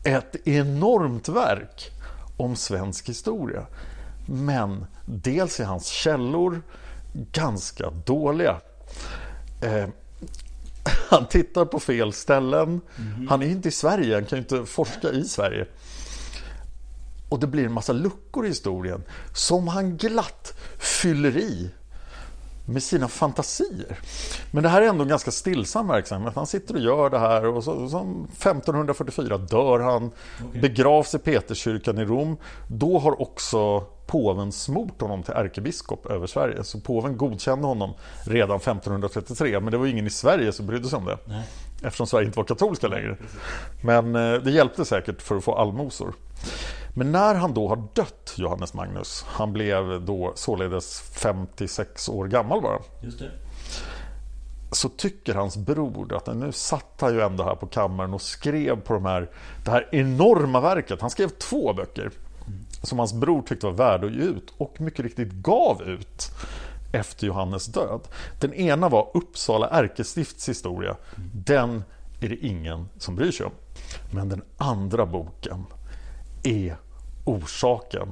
ett 0.03 0.47
enormt 0.47 1.29
verk 1.29 1.91
om 2.37 2.55
svensk 2.55 3.09
historia. 3.09 3.65
Men 4.25 4.85
dels 5.05 5.59
är 5.59 5.65
hans 5.65 5.87
källor 5.87 6.61
ganska 7.13 7.89
dåliga. 7.89 8.61
Eh, 9.61 9.87
han 11.09 11.27
tittar 11.27 11.65
på 11.65 11.79
fel 11.79 12.13
ställen. 12.13 12.81
Han 13.29 13.41
är 13.41 13.47
inte 13.47 13.67
i 13.67 13.71
Sverige, 13.71 14.15
han 14.15 14.25
kan 14.25 14.37
ju 14.37 14.41
inte 14.41 14.65
forska 14.65 15.09
i 15.09 15.23
Sverige. 15.23 15.65
Och 17.29 17.39
det 17.39 17.47
blir 17.47 17.65
en 17.65 17.73
massa 17.73 17.93
luckor 17.93 18.45
i 18.45 18.47
historien 18.47 19.03
som 19.33 19.67
han 19.67 19.97
glatt 19.97 20.53
fyller 20.77 21.37
i 21.37 21.71
med 22.65 22.83
sina 22.83 23.07
fantasier. 23.07 23.99
Men 24.51 24.63
det 24.63 24.69
här 24.69 24.81
är 24.81 24.87
ändå 24.87 25.03
en 25.03 25.09
ganska 25.09 25.31
stillsam 25.31 25.87
verksamhet. 25.87 26.35
Han 26.35 26.47
sitter 26.47 26.73
och 26.73 26.79
gör 26.79 27.09
det 27.09 27.19
här 27.19 27.45
och 27.45 27.63
så, 27.63 27.89
så 27.89 27.97
1544 27.97 29.37
dör 29.37 29.79
han, 29.79 30.11
begravs 30.61 31.15
i 31.15 31.19
Peterskyrkan 31.19 31.97
i 31.97 32.05
Rom. 32.05 32.37
Då 32.67 32.99
har 32.99 33.21
också 33.21 33.79
påven 34.05 34.51
smort 34.51 35.01
honom 35.01 35.23
till 35.23 35.33
ärkebiskop 35.33 36.05
över 36.05 36.27
Sverige. 36.27 36.63
Så 36.63 36.79
påven 36.79 37.17
godkände 37.17 37.67
honom 37.67 37.93
redan 38.25 38.57
1533, 38.57 39.59
men 39.59 39.71
det 39.71 39.77
var 39.77 39.85
ingen 39.85 40.07
i 40.07 40.09
Sverige 40.09 40.51
som 40.51 40.65
brydde 40.65 40.87
sig 40.87 40.97
om 40.97 41.05
det. 41.05 41.17
Eftersom 41.83 42.07
Sverige 42.07 42.25
inte 42.25 42.39
var 42.39 42.45
katolska 42.45 42.87
längre. 42.87 43.17
Men 43.81 44.15
eh, 44.15 44.33
det 44.33 44.51
hjälpte 44.51 44.85
säkert 44.85 45.21
för 45.21 45.37
att 45.37 45.43
få 45.43 45.55
allmosor. 45.55 46.13
Men 46.93 47.11
när 47.11 47.35
han 47.35 47.53
då 47.53 47.67
har 47.67 47.83
dött, 47.93 48.33
Johannes 48.37 48.73
Magnus, 48.73 49.25
han 49.27 49.53
blev 49.53 50.05
då 50.05 50.33
således 50.35 51.01
56 51.01 52.09
år 52.09 52.27
gammal 52.27 52.61
bara. 52.61 52.79
Just 53.01 53.19
det. 53.19 53.31
Så 54.71 54.89
tycker 54.89 55.35
hans 55.35 55.57
bror 55.57 56.15
att 56.15 56.35
nu 56.35 56.51
satt 56.51 56.95
han 56.99 57.13
ju 57.13 57.21
ändå 57.21 57.43
här 57.43 57.55
på 57.55 57.67
kammaren 57.67 58.13
och 58.13 58.21
skrev 58.21 58.81
på 58.81 58.93
de 58.93 59.05
här, 59.05 59.29
det 59.65 59.71
här 59.71 59.89
enorma 59.91 60.61
verket. 60.61 61.01
Han 61.01 61.09
skrev 61.09 61.29
två 61.29 61.73
böcker 61.73 62.11
som 62.81 62.99
hans 62.99 63.13
bror 63.13 63.41
tyckte 63.41 63.65
var 63.65 63.73
värda 63.73 64.07
att 64.07 64.13
ge 64.13 64.21
ut 64.21 64.53
och 64.57 64.81
mycket 64.81 64.99
riktigt 64.99 65.31
gav 65.31 65.81
ut 65.81 66.31
efter 66.93 67.27
Johannes 67.27 67.65
död. 67.65 68.01
Den 68.39 68.53
ena 68.53 68.89
var 68.89 69.11
Uppsala 69.13 69.69
ärkestifts 69.69 70.49
historia. 70.49 70.95
Den 71.33 71.83
är 72.21 72.29
det 72.29 72.45
ingen 72.45 72.89
som 72.97 73.15
bryr 73.15 73.31
sig 73.31 73.45
om. 73.45 73.51
Men 74.11 74.29
den 74.29 74.41
andra 74.57 75.05
boken 75.05 75.65
är 76.43 76.75
orsaken 77.25 78.07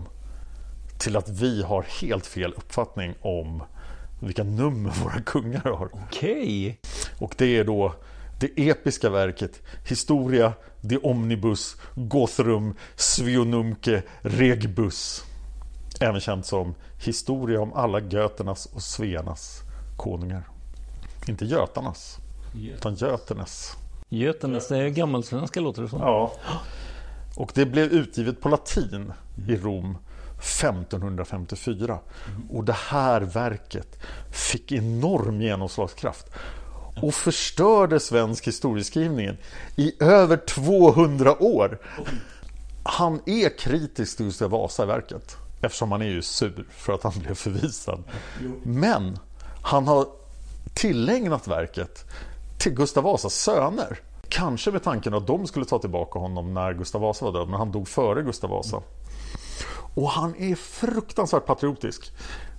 till 0.97 1.17
att 1.17 1.29
vi 1.29 1.63
har 1.63 1.85
helt 2.01 2.25
fel 2.25 2.53
uppfattning 2.53 3.15
om 3.21 3.63
vilka 4.19 4.43
nummer 4.43 4.91
våra 5.03 5.21
kungar 5.21 5.61
har. 5.61 5.89
Okej. 5.93 6.79
Och 7.19 7.33
det 7.37 7.57
är 7.57 7.63
då 7.63 7.95
det 8.39 8.69
episka 8.69 9.09
verket 9.09 9.61
Historia 9.87 10.53
de 10.81 10.97
Omnibus 10.97 11.75
Gothrum 11.95 12.75
Svionumke 12.95 14.03
Regbus. 14.21 15.23
Även 15.99 16.21
känt 16.21 16.45
som 16.45 16.75
Historia 17.03 17.61
om 17.61 17.73
alla 17.73 17.99
Göternas 17.99 18.65
och 18.65 18.81
Svearnas 18.81 19.61
konungar. 19.97 20.43
Inte 21.27 21.45
Götarnas, 21.45 22.17
utan 22.75 22.95
Göternes. 22.95 23.77
Götenes, 24.09 24.67
det 24.67 24.77
är 24.77 24.89
gammalsvenska 24.89 25.59
låter 25.59 25.81
det 25.81 25.87
som. 25.87 25.99
Ja. 25.99 26.33
Och 27.35 27.51
det 27.53 27.65
blev 27.65 27.91
utgivet 27.91 28.41
på 28.41 28.49
latin 28.49 29.13
i 29.47 29.55
Rom 29.55 29.97
1554. 30.39 31.99
Och 32.49 32.63
det 32.63 32.77
här 32.89 33.21
verket 33.21 33.99
fick 34.31 34.71
enorm 34.71 35.41
genomslagskraft 35.41 36.25
och 37.01 37.13
förstörde 37.13 37.99
svensk 37.99 38.47
historieskrivningen 38.47 39.37
i 39.75 40.03
över 40.03 40.37
200 40.37 41.43
år. 41.43 41.79
Han 42.83 43.21
är 43.25 43.57
kritisk 43.57 44.17
till 44.17 44.25
Gustav 44.25 44.49
Vasa 44.49 44.83
i 44.83 44.85
verket 44.85 45.37
eftersom 45.61 45.91
han 45.91 46.01
är 46.01 46.05
ju 46.05 46.21
sur 46.21 46.65
för 46.69 46.93
att 46.93 47.03
han 47.03 47.13
blev 47.19 47.33
förvisad. 47.33 48.03
Men 48.63 49.19
han 49.61 49.87
har 49.87 50.07
tillägnat 50.73 51.47
verket 51.47 52.05
till 52.57 52.73
Gustav 52.73 53.03
Vasas 53.03 53.33
söner. 53.33 53.99
Kanske 54.31 54.71
med 54.71 54.83
tanken 54.83 55.13
att 55.13 55.27
de 55.27 55.47
skulle 55.47 55.65
ta 55.65 55.79
tillbaka 55.79 56.19
honom 56.19 56.53
när 56.53 56.73
Gustav 56.73 57.01
Vasa 57.01 57.25
var 57.25 57.31
död, 57.31 57.47
men 57.47 57.59
han 57.59 57.71
dog 57.71 57.87
före 57.87 58.21
Gustav 58.21 58.49
Vasa. 58.49 58.81
Och 59.95 60.09
han 60.09 60.35
är 60.35 60.55
fruktansvärt 60.55 61.45
patriotisk. 61.45 62.11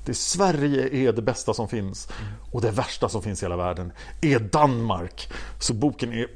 Det 0.05 0.15
Sverige 0.15 0.89
är 0.89 1.13
det 1.13 1.23
bästa 1.23 1.55
som 1.55 1.69
finns 1.69 2.09
och 2.53 2.61
det 2.61 2.71
värsta 2.71 3.09
som 3.09 3.23
finns 3.23 3.43
i 3.43 3.45
hela 3.45 3.57
världen 3.57 3.93
är 4.21 4.39
Danmark. 4.39 5.33
Så 5.59 5.75
boken 5.75 6.13
är 6.13 6.27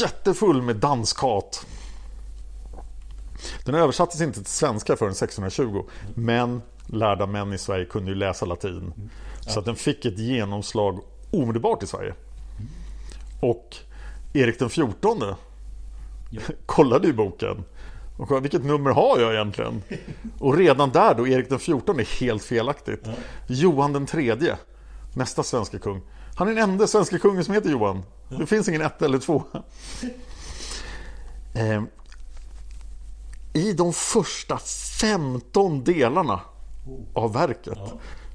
jättefull 0.00 0.62
med 0.62 0.76
danskat. 0.76 1.66
Den 3.64 3.74
översattes 3.74 4.20
inte 4.20 4.38
till 4.38 4.52
svenska 4.52 4.96
förrän 4.96 5.12
1620 5.12 5.84
men 6.14 6.62
lärda 6.86 7.26
män 7.26 7.52
i 7.52 7.58
Sverige 7.58 7.84
kunde 7.84 8.10
ju 8.10 8.16
läsa 8.16 8.46
latin. 8.46 9.10
Så 9.40 9.58
att 9.58 9.64
den 9.64 9.76
fick 9.76 10.04
ett 10.04 10.18
genomslag 10.18 11.00
omedelbart 11.30 11.82
i 11.82 11.86
Sverige. 11.86 12.14
Och 13.40 13.76
Erik 14.36 14.58
den 14.58 14.68
XIV 14.68 15.34
kollade 16.66 17.06
ju 17.06 17.12
boken 17.12 17.64
och 18.16 18.28
kollade, 18.28 18.42
vilket 18.42 18.64
nummer 18.64 18.90
har 18.90 19.18
jag 19.20 19.34
egentligen? 19.34 19.82
Och 20.38 20.56
redan 20.56 20.90
där 20.90 21.14
då, 21.14 21.26
Erik 21.28 21.48
den 21.48 21.58
XIV 21.58 22.00
är 22.00 22.20
helt 22.20 22.42
felaktigt. 22.42 23.04
Johan 23.46 23.92
den 23.92 24.06
tredje, 24.06 24.56
nästa 25.14 25.42
svenska 25.42 25.78
kung. 25.78 26.02
Han 26.36 26.48
är 26.48 26.54
den 26.54 26.70
enda 26.70 26.86
svenska 26.86 27.18
kungen 27.18 27.44
som 27.44 27.54
heter 27.54 27.70
Johan. 27.70 28.02
Det 28.28 28.46
finns 28.46 28.68
ingen 28.68 28.82
ett 28.82 29.02
eller 29.02 29.18
två. 29.18 29.42
Eh, 31.54 31.82
I 33.52 33.72
de 33.72 33.92
första 33.92 34.58
15 35.00 35.84
delarna 35.84 36.40
av 37.14 37.32
verket 37.32 37.78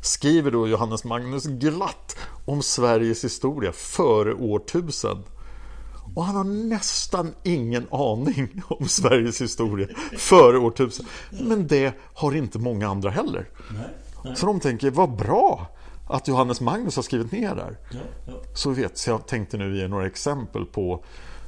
skriver 0.01 0.51
då 0.51 0.67
Johannes 0.67 1.03
Magnus 1.03 1.45
glatt 1.45 2.17
om 2.45 2.61
Sveriges 2.61 3.23
historia 3.23 3.71
före 3.71 4.33
årtusen. 4.33 5.23
Och 6.15 6.23
han 6.23 6.35
har 6.35 6.43
nästan 6.43 7.33
ingen 7.43 7.87
aning 7.91 8.61
om 8.67 8.87
Sveriges 8.87 9.41
historia 9.41 9.87
före 10.17 10.57
årtusen. 10.57 11.05
Men 11.29 11.67
det 11.67 11.93
har 12.13 12.35
inte 12.35 12.59
många 12.59 12.87
andra 12.87 13.09
heller. 13.09 13.49
Så 14.35 14.45
de 14.45 14.59
tänker, 14.59 14.91
vad 14.91 15.15
bra 15.15 15.67
att 16.09 16.27
Johannes 16.27 16.61
Magnus 16.61 16.95
har 16.95 17.03
skrivit 17.03 17.31
ner 17.31 17.55
där. 17.55 17.77
Så 18.53 18.69
vi 18.69 18.81
vet, 18.81 18.97
så 18.97 19.09
jag 19.09 19.27
tänkte 19.27 19.57
nu 19.57 19.77
ge 19.77 19.87
några 19.87 20.05
exempel 20.05 20.65
på 20.65 21.03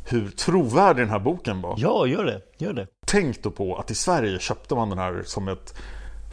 hur 0.08 0.30
trovärdig 0.30 1.04
den 1.04 1.10
här 1.10 1.20
boken 1.20 1.62
var. 1.62 1.76
Ja, 1.78 2.08
gör 2.08 2.26
det. 2.26 2.42
Gör 2.58 2.74
det. 2.74 2.88
Tänk 3.06 3.44
då 3.44 3.52
på 3.52 3.78
att 3.78 3.92
i 3.92 3.96
Sverige 3.96 4.40
köpte 4.40 4.76
man 4.76 4.90
den 4.90 4.98
här 4.98 5.24
som 5.26 5.48
ett 5.48 5.76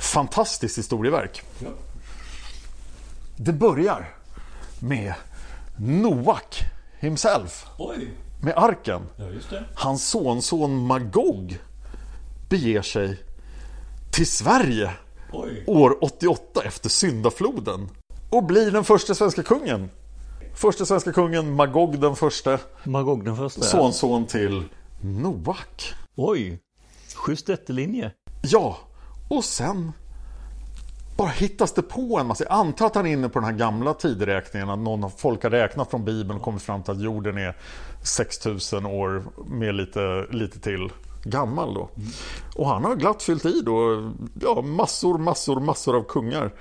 fantastiskt 0.00 0.78
historieverk. 0.78 1.42
Det 3.36 3.52
börjar 3.52 4.14
med 4.80 5.14
Noak 5.78 6.64
himself. 7.00 7.66
Oj! 7.78 8.10
Med 8.42 8.54
arken. 8.56 9.02
Ja, 9.16 9.24
just 9.24 9.50
det. 9.50 9.64
Hans 9.74 10.08
sonson 10.08 10.86
Magog 10.86 11.58
beger 12.48 12.82
sig 12.82 13.18
till 14.12 14.26
Sverige 14.26 14.90
Oj. 15.32 15.64
år 15.66 16.04
88 16.04 16.62
efter 16.64 16.88
syndafloden 16.88 17.88
och 18.30 18.44
blir 18.44 18.70
den 18.70 18.84
första 18.84 19.14
svenska 19.14 19.42
kungen. 19.42 19.90
Första 20.54 20.86
svenska 20.86 21.12
kungen 21.12 21.52
Magog 21.54 22.00
den 22.00 22.16
första, 22.16 22.58
Magog 22.84 23.24
den 23.24 23.36
första. 23.36 23.62
sonson 23.62 24.26
till 24.26 24.64
Noak. 25.00 25.92
Oj. 26.16 26.58
Schysst 27.14 27.48
ättelinje. 27.48 28.12
Ja, 28.42 28.78
och 29.28 29.44
sen 29.44 29.92
bara 31.20 31.30
hittas 31.30 31.72
det 31.72 31.82
på 31.82 32.18
en 32.18 32.26
massa. 32.26 32.44
Jag 32.44 32.52
antar 32.52 32.86
att 32.86 32.94
han 32.94 33.06
är 33.06 33.12
inne 33.12 33.28
på 33.28 33.38
den 33.38 33.48
här 33.48 33.56
gamla 33.56 33.94
tideräkningen. 33.94 34.70
Att 34.70 34.78
någon 34.78 35.10
folk 35.10 35.42
har 35.42 35.50
räknat 35.50 35.90
från 35.90 36.04
Bibeln 36.04 36.38
och 36.38 36.44
kommit 36.44 36.62
fram 36.62 36.82
till 36.82 36.92
att 36.92 37.00
jorden 37.00 37.38
är 37.38 37.56
6000 38.02 38.86
år 38.86 39.22
med 39.46 39.74
lite, 39.74 40.26
lite 40.30 40.60
till 40.60 40.92
gammal 41.24 41.74
då. 41.74 41.88
Och 42.56 42.68
han 42.68 42.84
har 42.84 42.96
glatt 42.96 43.22
fyllt 43.22 43.44
i 43.44 43.60
då 43.60 44.10
ja, 44.40 44.62
massor, 44.62 45.18
massor, 45.18 45.60
massor 45.60 45.96
av 45.96 46.02
kungar. 46.02 46.54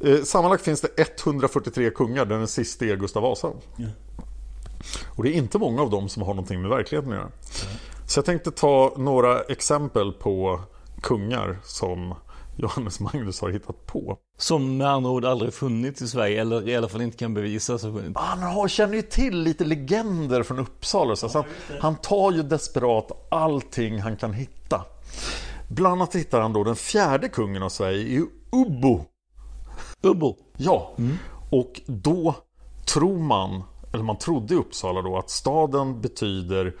Eh, 0.00 0.22
sammanlagt 0.22 0.64
finns 0.64 0.80
det 0.80 1.22
143 1.22 1.90
kungar, 1.90 2.24
den 2.24 2.48
sista 2.48 2.84
är 2.84 2.96
Gustav 2.96 3.22
Vasa. 3.22 3.48
Och 5.16 5.24
det 5.24 5.30
är 5.30 5.34
inte 5.34 5.58
många 5.58 5.82
av 5.82 5.90
dem 5.90 6.08
som 6.08 6.22
har 6.22 6.34
någonting 6.34 6.60
med 6.60 6.70
verkligheten 6.70 7.12
att 7.12 7.18
göra. 7.18 7.30
Så 8.06 8.18
jag 8.18 8.24
tänkte 8.24 8.50
ta 8.50 8.94
några 8.96 9.40
exempel 9.40 10.12
på 10.12 10.60
kungar 11.00 11.58
som 11.64 12.14
Johannes 12.62 13.00
Magnus 13.00 13.40
har 13.40 13.50
hittat 13.50 13.86
på. 13.86 14.18
Som 14.38 14.76
med 14.76 14.88
andra 14.88 15.10
ord 15.10 15.24
aldrig 15.24 15.54
funnits 15.54 16.02
i 16.02 16.08
Sverige 16.08 16.40
eller 16.40 16.68
i 16.68 16.76
alla 16.76 16.88
fall 16.88 17.02
inte 17.02 17.16
kan 17.16 17.34
bevisas 17.34 17.82
ha 17.82 17.92
funnits. 17.92 18.20
Han 18.20 18.42
har, 18.42 18.68
känner 18.68 18.94
ju 18.94 19.02
till 19.02 19.42
lite 19.42 19.64
legender 19.64 20.42
från 20.42 20.58
Uppsala. 20.58 21.16
Så 21.16 21.28
han, 21.28 21.44
han 21.80 21.96
tar 21.96 22.32
ju 22.32 22.42
desperat 22.42 23.26
allting 23.30 24.00
han 24.00 24.16
kan 24.16 24.32
hitta. 24.32 24.84
Bland 25.68 25.92
annat 25.92 26.14
hittar 26.14 26.40
han 26.40 26.52
då 26.52 26.64
den 26.64 26.76
fjärde 26.76 27.28
kungen 27.28 27.62
av 27.62 27.68
Sverige 27.68 27.98
i 27.98 28.26
Ubbo. 28.52 29.04
Ubbo. 30.02 30.36
Ja, 30.56 30.92
och 31.50 31.80
då 31.86 32.34
tror 32.84 33.18
man, 33.18 33.62
eller 33.92 34.04
man 34.04 34.18
trodde 34.18 34.54
i 34.54 34.56
Uppsala 34.56 35.02
då, 35.02 35.18
att 35.18 35.30
staden 35.30 36.00
betyder 36.00 36.74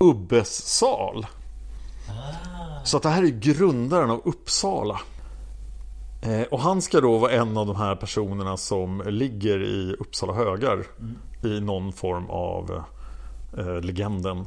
Ubbes 0.00 0.68
sal. 0.68 1.26
Så 2.84 2.96
att 2.96 3.02
det 3.02 3.08
här 3.08 3.22
är 3.22 3.28
grundaren 3.28 4.10
av 4.10 4.20
Uppsala. 4.24 5.00
Eh, 6.24 6.42
och 6.42 6.60
han 6.60 6.82
ska 6.82 7.00
då 7.00 7.18
vara 7.18 7.32
en 7.32 7.56
av 7.56 7.66
de 7.66 7.76
här 7.76 7.96
personerna 7.96 8.56
som 8.56 9.02
ligger 9.06 9.62
i 9.62 9.96
Uppsala 9.98 10.32
högar 10.32 10.86
mm. 11.00 11.18
i 11.42 11.60
någon 11.60 11.92
form 11.92 12.30
av 12.30 12.84
eh, 13.58 13.80
legenden. 13.80 14.46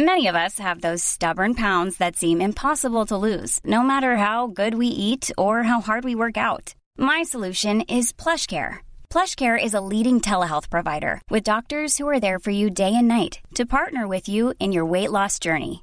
Many 0.00 0.28
of 0.28 0.36
us 0.36 0.60
have 0.60 0.80
those 0.80 1.02
stubborn 1.02 1.54
pounds 1.54 1.98
that 1.98 2.16
seem 2.16 2.40
impossible 2.40 3.04
to 3.06 3.16
lose, 3.16 3.60
no 3.64 3.82
matter 3.82 4.16
how 4.16 4.46
good 4.46 4.74
we 4.74 4.86
eat 4.86 5.30
or 5.36 5.64
how 5.64 5.80
hard 5.80 6.04
we 6.04 6.14
work 6.14 6.36
out. 6.36 6.74
My 6.96 7.24
solution 7.24 7.82
is 7.82 8.12
PlushCare. 8.12 8.76
PlushCare 9.10 9.64
is 9.64 9.74
a 9.74 9.80
leading 9.80 10.20
telehealth 10.20 10.70
provider 10.70 11.20
with 11.30 11.42
doctors 11.42 11.98
who 11.98 12.08
are 12.08 12.20
there 12.20 12.38
for 12.38 12.52
you 12.52 12.70
day 12.70 12.94
and 12.94 13.08
night 13.08 13.40
to 13.54 13.66
partner 13.66 14.06
with 14.06 14.28
you 14.28 14.54
in 14.60 14.72
your 14.72 14.86
weight 14.86 15.10
loss 15.10 15.40
journey. 15.40 15.82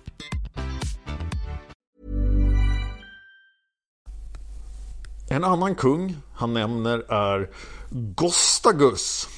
En 5.31 5.43
annan 5.43 5.75
kung 5.75 6.17
han 6.33 6.53
nämner 6.53 7.11
är 7.11 7.49
Gostagus. 7.89 9.29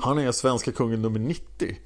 Han 0.00 0.18
är 0.18 0.32
svenska 0.32 0.72
kungen 0.72 1.02
nummer 1.02 1.18
90. 1.18 1.76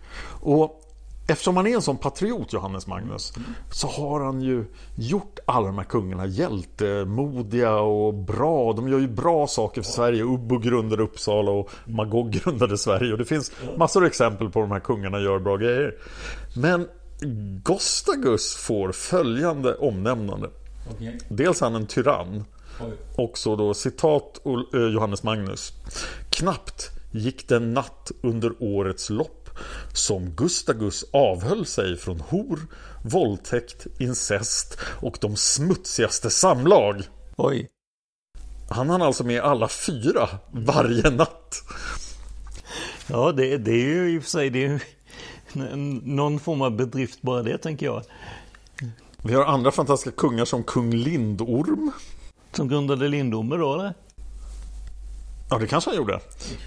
Och 0.40 0.80
eftersom 1.26 1.56
han 1.56 1.66
är 1.66 1.74
en 1.74 1.82
sån 1.82 1.98
patriot, 1.98 2.52
Johannes 2.52 2.86
Magnus, 2.86 3.32
så 3.70 3.88
har 3.88 4.20
han 4.20 4.42
ju 4.42 4.64
gjort 4.94 5.38
alla 5.44 5.66
de 5.66 5.78
här 5.78 5.84
kungarna 5.84 6.26
hjältemodiga 6.26 7.74
och 7.74 8.14
bra. 8.14 8.72
De 8.72 8.88
gör 8.88 8.98
ju 8.98 9.08
bra 9.08 9.46
saker 9.46 9.82
för 9.82 9.90
Sverige. 9.92 10.22
Ubbo 10.22 10.58
grundade 10.58 11.02
Uppsala 11.02 11.50
och 11.50 11.70
Magog 11.84 12.30
grundade 12.30 12.78
Sverige. 12.78 13.12
Och 13.12 13.18
det 13.18 13.24
finns 13.24 13.52
massor 13.76 14.00
av 14.00 14.06
exempel 14.06 14.50
på 14.50 14.60
de 14.60 14.70
här 14.70 14.80
kungarna 14.80 15.20
gör 15.20 15.38
bra 15.38 15.56
grejer. 15.56 15.94
Men 16.56 16.88
Gostagus 17.62 18.56
får 18.56 18.92
följande 18.92 19.74
omnämnande. 19.74 20.50
Dels 21.28 21.62
är 21.62 21.66
han 21.66 21.74
en 21.74 21.86
tyrann. 21.86 22.44
Också 23.16 23.56
då 23.56 23.74
citat 23.74 24.40
eh, 24.74 24.80
Johannes 24.80 25.22
Magnus. 25.22 25.72
Knappt 26.30 26.90
gick 27.12 27.48
det 27.48 27.56
en 27.56 27.74
natt 27.74 28.12
under 28.22 28.52
årets 28.62 29.10
lopp 29.10 29.50
som 29.92 30.30
Gustagus 30.30 31.04
avhöll 31.12 31.66
sig 31.66 31.96
från 31.96 32.20
hor, 32.20 32.60
våldtäkt, 33.02 33.86
incest 33.98 34.78
och 34.82 35.18
de 35.20 35.36
smutsigaste 35.36 36.30
samlag. 36.30 37.02
Oj. 37.36 37.68
Han 38.70 38.90
hann 38.90 39.02
alltså 39.02 39.24
med 39.24 39.40
alla 39.40 39.68
fyra 39.68 40.28
varje 40.52 41.10
natt. 41.10 41.62
Ja, 43.06 43.32
det, 43.32 43.56
det 43.56 43.70
är 43.70 43.86
ju 43.86 44.14
i 44.14 44.18
och 44.18 44.22
för 44.22 44.30
sig 44.30 44.50
det 44.50 44.64
är 44.64 44.80
någon 46.02 46.40
form 46.40 46.62
av 46.62 46.76
bedrift 46.76 47.22
bara 47.22 47.42
det, 47.42 47.58
tänker 47.58 47.86
jag. 47.86 48.02
Vi 49.22 49.34
har 49.34 49.44
andra 49.44 49.70
fantastiska 49.70 50.20
kungar 50.20 50.44
som 50.44 50.64
kung 50.64 50.90
Lindorm. 50.94 51.92
Som 52.56 52.68
grundade 52.68 53.08
Lindome 53.08 53.56
då, 53.56 53.74
eller? 53.74 53.94
Ja, 55.50 55.58
det 55.58 55.66
kanske 55.66 55.90
han 55.90 55.96
gjorde. 55.96 56.20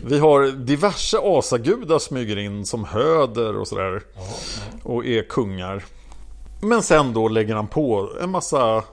Vi 0.06 0.19
har 0.19 0.52
diverse 0.52 1.17
asagudar 1.21 2.00
smyger 2.00 2.38
in 2.38 2.65
som 2.65 2.86
Höder 2.86 3.58
och 3.58 3.67
sådär. 3.67 4.02
Och 4.84 5.06
är 5.06 5.23
kungar. 5.23 5.84
Men 6.62 6.84
sen 6.84 7.13
då 7.13 7.28
lägger 7.28 7.56
han 7.56 7.67
på 7.67 8.10
en 8.21 8.30
massa 8.30 8.84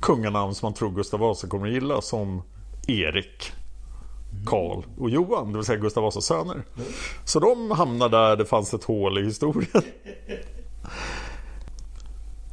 kunganamn 0.00 0.54
som 0.54 0.66
man 0.66 0.74
tror 0.74 0.90
Gustav 0.90 1.20
Vasa 1.20 1.48
kommer 1.48 1.66
att 1.66 1.72
gilla. 1.72 2.00
Som 2.00 2.42
Erik, 2.88 3.52
Karl 4.46 4.82
och 4.98 5.10
Johan, 5.10 5.52
det 5.52 5.58
vill 5.58 5.66
säga 5.66 5.78
Gustav 5.78 6.02
Vasas 6.02 6.24
söner. 6.24 6.62
Så 7.24 7.40
de 7.40 7.70
hamnar 7.70 8.08
där 8.08 8.36
det 8.36 8.44
fanns 8.44 8.74
ett 8.74 8.84
hål 8.84 9.18
i 9.18 9.24
historien. 9.24 9.82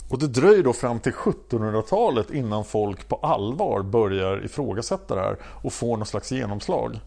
Och 0.10 0.20
det 0.20 0.28
dröjer 0.28 0.63
då 0.63 0.74
fram 0.74 1.00
till 1.00 1.12
1700-talet 1.12 2.32
innan 2.32 2.65
folk 2.65 3.08
på 3.08 3.15
allvar 3.15 3.82
börjar 3.82 4.46
ifrågasätta 4.46 5.15
det 5.15 5.22
här 5.22 5.38
och 5.43 5.74
får 5.74 5.98
någon 5.98 6.06
slags 6.06 6.32
genomslag. 6.32 7.00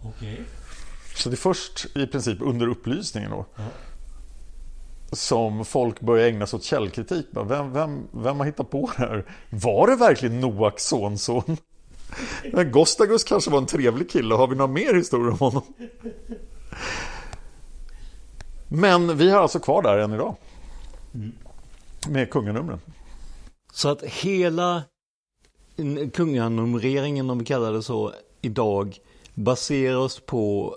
Så 1.14 1.28
det 1.28 1.34
är 1.34 1.36
först 1.36 1.96
i 1.96 2.06
princip 2.06 2.38
under 2.40 2.68
upplysningen 2.68 3.30
då 3.30 3.46
som 5.12 5.64
folk 5.64 6.00
börjar 6.00 6.28
ägna 6.28 6.46
sig 6.46 6.56
åt 6.56 6.64
källkritik. 6.64 7.26
Vem, 7.30 7.72
vem, 7.72 8.08
vem 8.12 8.38
har 8.38 8.46
hittat 8.46 8.70
på 8.70 8.90
det 8.96 9.02
här? 9.02 9.24
Var 9.50 9.86
det 9.86 9.96
verkligen 9.96 10.40
Noaks 10.40 10.84
sonson? 10.84 11.56
Men 12.52 12.72
Gustavus 12.72 13.24
kanske 13.24 13.50
var 13.50 13.58
en 13.58 13.66
trevlig 13.66 14.10
kille. 14.10 14.34
Har 14.34 14.46
vi 14.46 14.56
några 14.56 14.72
mer 14.72 14.94
historier 14.94 15.30
om 15.30 15.38
honom? 15.38 15.62
Men 18.68 19.18
vi 19.18 19.30
har 19.30 19.42
alltså 19.42 19.58
kvar 19.58 19.82
där 19.82 19.98
än 19.98 20.12
idag. 20.12 20.36
Med 22.10 22.30
kunganumren. 22.30 22.80
Så 23.72 23.88
att 23.88 24.02
hela 24.02 24.82
kunganumreringen, 26.14 27.30
om 27.30 27.38
vi 27.38 27.44
kallar 27.44 27.72
det 27.72 27.82
så, 27.82 28.12
idag 28.40 28.98
baseras 29.34 30.20
på 30.20 30.76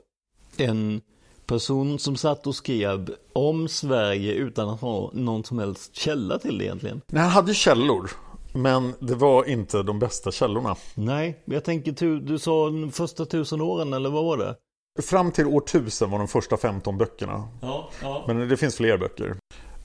en 0.57 1.01
person 1.45 1.99
som 1.99 2.15
satt 2.15 2.47
och 2.47 2.55
skrev 2.55 3.15
om 3.33 3.67
Sverige 3.67 4.33
utan 4.33 4.69
att 4.69 4.81
ha 4.81 5.11
någon 5.13 5.43
som 5.43 5.59
helst 5.59 5.95
källa 5.95 6.39
till 6.39 6.57
det 6.57 6.63
egentligen. 6.65 7.01
Nej, 7.07 7.23
han 7.23 7.31
hade 7.31 7.53
källor. 7.53 8.11
Men 8.53 8.93
det 8.99 9.15
var 9.15 9.49
inte 9.49 9.83
de 9.83 9.99
bästa 9.99 10.31
källorna. 10.31 10.75
Nej, 10.95 11.43
jag 11.45 11.63
tänker 11.63 12.19
du 12.19 12.39
sa 12.39 12.65
de 12.65 12.91
första 12.91 13.25
tusen 13.25 13.61
åren 13.61 13.93
eller 13.93 14.09
vad 14.09 14.25
var 14.25 14.37
det? 14.37 14.55
Fram 15.01 15.31
till 15.31 15.45
år 15.45 15.63
1000 15.63 16.11
var 16.11 16.17
de 16.17 16.27
första 16.27 16.57
15 16.57 16.97
böckerna. 16.97 17.47
Ja, 17.61 17.89
ja. 18.01 18.23
Men 18.27 18.49
det 18.49 18.57
finns 18.57 18.75
fler 18.75 18.97
böcker. 18.97 19.35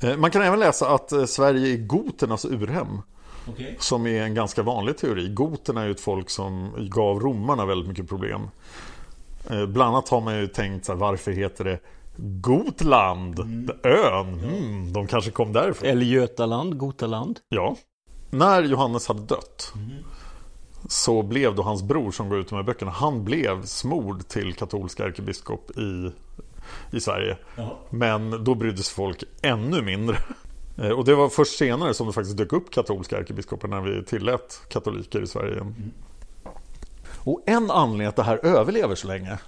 Eh, 0.01 0.17
Man 0.17 0.31
kan 0.31 0.43
även 0.43 0.59
läsa 0.59 0.89
att 0.89 1.13
eh, 1.13 1.25
Sverige 1.25 1.73
är 1.75 1.77
goternas 1.77 2.45
urhem. 2.45 3.03
Okej. 3.49 3.77
Som 3.81 4.07
är 4.07 4.23
en 4.23 4.35
ganska 4.35 4.63
vanlig 4.63 4.99
teori. 4.99 5.29
Goterna 5.29 5.81
är 5.83 5.87
ju 5.87 5.91
ett 5.91 6.01
folk 6.01 6.31
som 6.31 6.73
gav 6.91 7.21
romarna 7.21 7.67
väldigt 7.67 7.89
mycket 7.89 8.09
problem. 8.09 8.41
Eh, 9.51 9.67
Bland 9.67 9.91
annat 9.95 10.09
har 10.09 10.21
man 10.21 10.37
ju 10.39 10.47
tänkt 10.47 10.87
så 10.87 10.93
här, 10.93 10.99
varför 10.99 11.33
heter 11.33 11.65
det 11.65 11.79
Gotland? 12.17 13.41
Ön? 13.83 14.41
Mm, 14.45 14.93
de 14.93 15.07
kanske 15.07 15.31
kom 15.31 15.53
därifrån. 15.53 15.89
Eller 15.89 16.07
Götaland, 16.07 16.79
Gotaland. 16.79 17.41
Ja. 17.49 17.77
När 18.31 18.63
Johannes 18.63 19.09
hade 19.09 19.23
dött 19.23 19.73
så 20.89 21.23
blev 21.23 21.55
då 21.55 21.63
hans 21.63 21.83
bror 21.83 22.11
som 22.11 22.29
går 22.29 22.39
ut 22.39 22.53
med 22.53 22.65
böckerna, 22.65 22.91
han 22.91 23.25
blev 23.25 23.65
smord 23.65 24.29
till 24.29 24.55
katolsk 24.55 25.01
ärkebiskop 25.01 25.71
i, 25.79 26.13
i 26.93 27.01
Sverige. 27.01 27.37
Men 27.91 28.45
då 28.45 28.55
brydde 28.55 28.83
sig 28.83 28.95
folk 28.95 29.25
ännu 29.43 29.83
mindre. 29.83 30.17
Eh, 30.79 30.91
Och 30.91 31.05
det 31.05 31.15
var 31.15 31.29
först 31.29 31.59
senare 31.59 31.95
som 31.95 32.07
det 32.07 32.13
faktiskt 32.13 32.37
dök 32.37 32.53
upp 32.53 32.71
katolska 32.71 33.19
ärkebiskopar 33.19 33.69
när 33.69 33.81
vi 33.81 34.05
tillät 34.05 34.61
katoliker 34.69 35.23
i 35.23 35.27
Sverige 35.27 35.53
igen. 35.53 35.93
Och 37.25 37.43
en 37.47 37.71
anledning 37.71 38.07
att 38.07 38.17
det 38.17 38.23
här 38.23 38.47
överlever 38.47 38.95
så 38.95 39.07
länge 39.07 39.39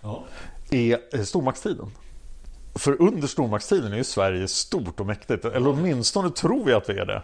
är 0.70 0.98
eh, 1.12 1.22
stormaktstiden. 1.22 1.86
För 2.74 3.02
under 3.02 3.28
stormaktstiden 3.28 3.92
är 3.92 3.96
ju 3.96 4.04
Sverige 4.04 4.48
stort 4.48 5.00
och 5.00 5.06
mäktigt, 5.06 5.44
eller 5.44 5.68
åtminstone 5.68 6.30
tror 6.30 6.64
vi 6.64 6.72
att 6.72 6.88
vi 6.88 6.98
är 6.98 7.06
det. 7.06 7.22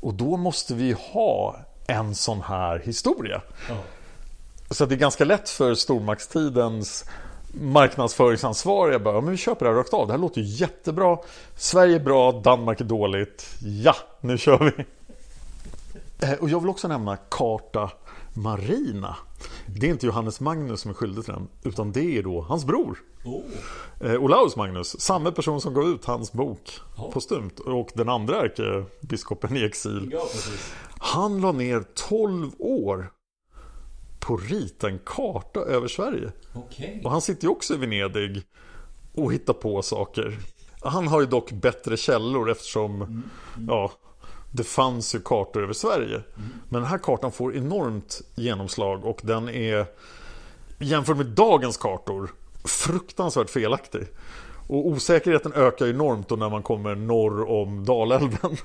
Och 0.00 0.14
då 0.14 0.36
måste 0.36 0.74
vi 0.74 0.92
ha 1.12 1.56
en 1.86 2.14
sån 2.14 2.40
här 2.42 2.78
historia. 2.78 3.42
Så 4.70 4.84
att 4.84 4.90
det 4.90 4.94
är 4.96 4.98
ganska 4.98 5.24
lätt 5.24 5.48
för 5.50 5.74
stormaktstidens 5.74 7.04
marknadsföringsansvariga 7.60 8.98
bara, 8.98 9.14
"Ja, 9.14 9.20
men 9.20 9.30
vi 9.30 9.36
köper 9.36 9.64
det 9.66 9.70
här 9.72 9.78
rakt 9.78 9.94
av. 9.94 10.06
Det 10.06 10.12
här 10.12 10.20
låter 10.20 10.40
ju 10.40 10.46
jättebra. 10.46 11.18
Sverige 11.56 11.94
är 11.96 12.00
bra, 12.00 12.32
Danmark 12.32 12.80
är 12.80 12.84
dåligt. 12.84 13.46
Ja, 13.60 13.94
nu 14.20 14.38
kör 14.38 14.58
vi. 14.76 14.84
Eh, 16.26 16.32
Och 16.40 16.48
jag 16.50 16.60
vill 16.60 16.70
också 16.70 16.88
nämna 16.88 17.16
Carta 17.16 17.90
Marina. 18.34 19.16
Det 19.66 19.86
är 19.86 19.90
inte 19.90 20.06
Johannes 20.06 20.40
Magnus 20.40 20.80
som 20.80 20.90
är 20.90 20.94
skyldig 20.94 21.24
till 21.24 21.34
den, 21.34 21.48
utan 21.62 21.92
det 21.92 22.18
är 22.18 22.22
då 22.22 22.40
hans 22.40 22.64
bror. 22.64 22.98
Eh, 24.00 24.14
Olaus 24.14 24.56
Magnus, 24.56 25.00
samma 25.00 25.30
person 25.32 25.60
som 25.60 25.74
gav 25.74 25.88
ut 25.88 26.04
hans 26.04 26.32
bok 26.32 26.80
postumt 27.12 27.60
och 27.66 27.88
den 27.94 28.08
andra 28.08 28.40
ärkebiskopen 28.40 29.56
i 29.56 29.64
exil. 29.64 30.10
Han 31.00 31.40
la 31.40 31.52
ner 31.52 31.84
12 32.08 32.50
år 32.58 33.10
på 34.28 34.36
rita 34.36 34.88
en 34.88 34.98
karta 34.98 35.60
över 35.60 35.88
Sverige. 35.88 36.32
Och 37.04 37.10
han 37.10 37.20
sitter 37.20 37.44
ju 37.44 37.48
också 37.48 37.74
i 37.74 37.76
Venedig 37.76 38.42
och 39.14 39.32
hittar 39.32 39.52
på 39.52 39.82
saker. 39.82 40.38
Han 40.82 41.08
har 41.08 41.20
ju 41.20 41.26
dock 41.26 41.52
bättre 41.52 41.96
källor 41.96 42.50
eftersom 42.50 43.22
ja, 43.68 43.92
det 44.52 44.64
fanns 44.64 45.14
ju 45.14 45.20
kartor 45.20 45.62
över 45.62 45.72
Sverige. 45.72 46.22
Men 46.68 46.80
den 46.82 46.90
här 46.90 46.98
kartan 46.98 47.32
får 47.32 47.56
enormt 47.56 48.22
genomslag 48.34 49.04
och 49.04 49.20
den 49.22 49.48
är 49.48 49.86
jämfört 50.78 51.16
med 51.16 51.26
dagens 51.26 51.76
kartor 51.76 52.30
fruktansvärt 52.64 53.50
felaktig. 53.50 54.06
Och 54.68 54.86
osäkerheten 54.86 55.52
ökar 55.52 55.86
enormt 55.86 56.28
då 56.28 56.36
när 56.36 56.50
man 56.50 56.62
kommer 56.62 56.94
norr 56.94 57.50
om 57.50 57.84
Dalälven. 57.84 58.56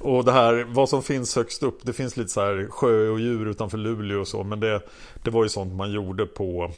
Och 0.00 0.24
det 0.24 0.32
här, 0.32 0.66
vad 0.68 0.88
som 0.88 1.02
finns 1.02 1.36
högst 1.36 1.62
upp, 1.62 1.78
det 1.82 1.92
finns 1.92 2.16
lite 2.16 2.30
så 2.30 2.40
här 2.40 2.66
sjö 2.70 3.08
och 3.08 3.20
djur 3.20 3.46
utanför 3.46 3.78
Luleå 3.78 4.20
och 4.20 4.28
så, 4.28 4.44
men 4.44 4.60
det, 4.60 4.82
det 5.24 5.30
var 5.30 5.42
ju 5.42 5.48
sånt 5.48 5.74
man 5.74 5.92
gjorde 5.92 6.26
på, 6.26 6.70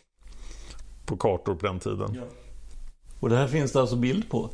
på 1.06 1.16
kartor 1.16 1.54
på 1.54 1.66
den 1.66 1.78
tiden. 1.78 2.22
Och 3.20 3.28
det 3.28 3.36
här 3.36 3.48
finns 3.48 3.72
det 3.72 3.80
alltså 3.80 3.96
bild 3.96 4.30
på. 4.30 4.50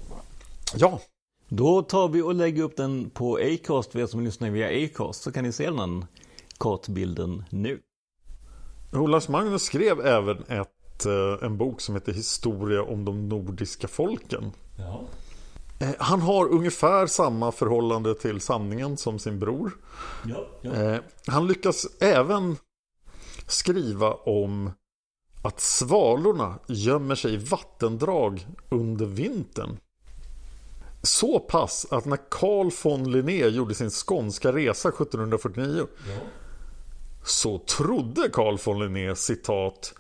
Ja, 0.77 1.01
Då 1.49 1.83
tar 1.83 2.09
vi 2.09 2.23
och 2.23 2.35
lägger 2.35 2.63
upp 2.63 2.77
den 2.77 3.11
på 3.11 3.37
Acast 3.37 3.93
för 3.93 3.99
er 3.99 4.07
som 4.07 4.25
lyssnar 4.25 4.51
via 4.51 4.85
Acast 4.85 5.23
så 5.23 5.33
kan 5.33 5.45
ni 5.45 5.53
se 5.53 5.71
den 5.71 6.05
kartbilden 6.59 7.45
nu. 7.51 7.81
Olaus 8.93 9.29
Magnus 9.29 9.63
skrev 9.63 10.01
även 10.01 10.45
ett, 10.49 10.76
eh, 11.07 11.37
en 11.43 11.57
bok 11.57 11.81
som 11.81 11.95
heter 11.95 12.13
Historia 12.13 12.83
om 12.83 13.05
de 13.05 13.29
nordiska 13.29 13.89
folken. 13.89 14.53
Eh, 15.79 15.95
Han 15.99 16.21
har 16.21 16.49
ungefär 16.49 17.07
samma 17.07 17.53
förhållande 17.53 18.15
till 18.15 18.41
sanningen 18.41 18.97
som 18.97 19.19
sin 19.19 19.39
bror. 19.39 19.77
Eh, 20.63 21.01
Han 21.27 21.47
lyckas 21.47 21.87
även 22.01 22.57
skriva 23.47 24.13
om 24.13 24.71
att 25.43 25.61
svalorna 25.61 26.59
gömmer 26.67 27.15
sig 27.15 27.35
i 27.35 27.37
vattendrag 27.37 28.47
under 28.69 29.07
vintern. 29.07 29.77
Så 31.03 31.39
pass 31.41 31.87
att 31.91 32.05
när 32.05 32.19
Carl 32.31 32.71
von 32.85 33.13
Linné 33.13 33.47
gjorde 33.49 33.75
sin 33.75 33.91
skånska 33.91 34.53
resa 34.53 34.89
1749 34.89 35.87
så 37.25 37.59
trodde 37.59 38.29
Carl 38.33 38.59
von 38.65 38.79
Linné 38.79 39.17
citat 39.17 39.95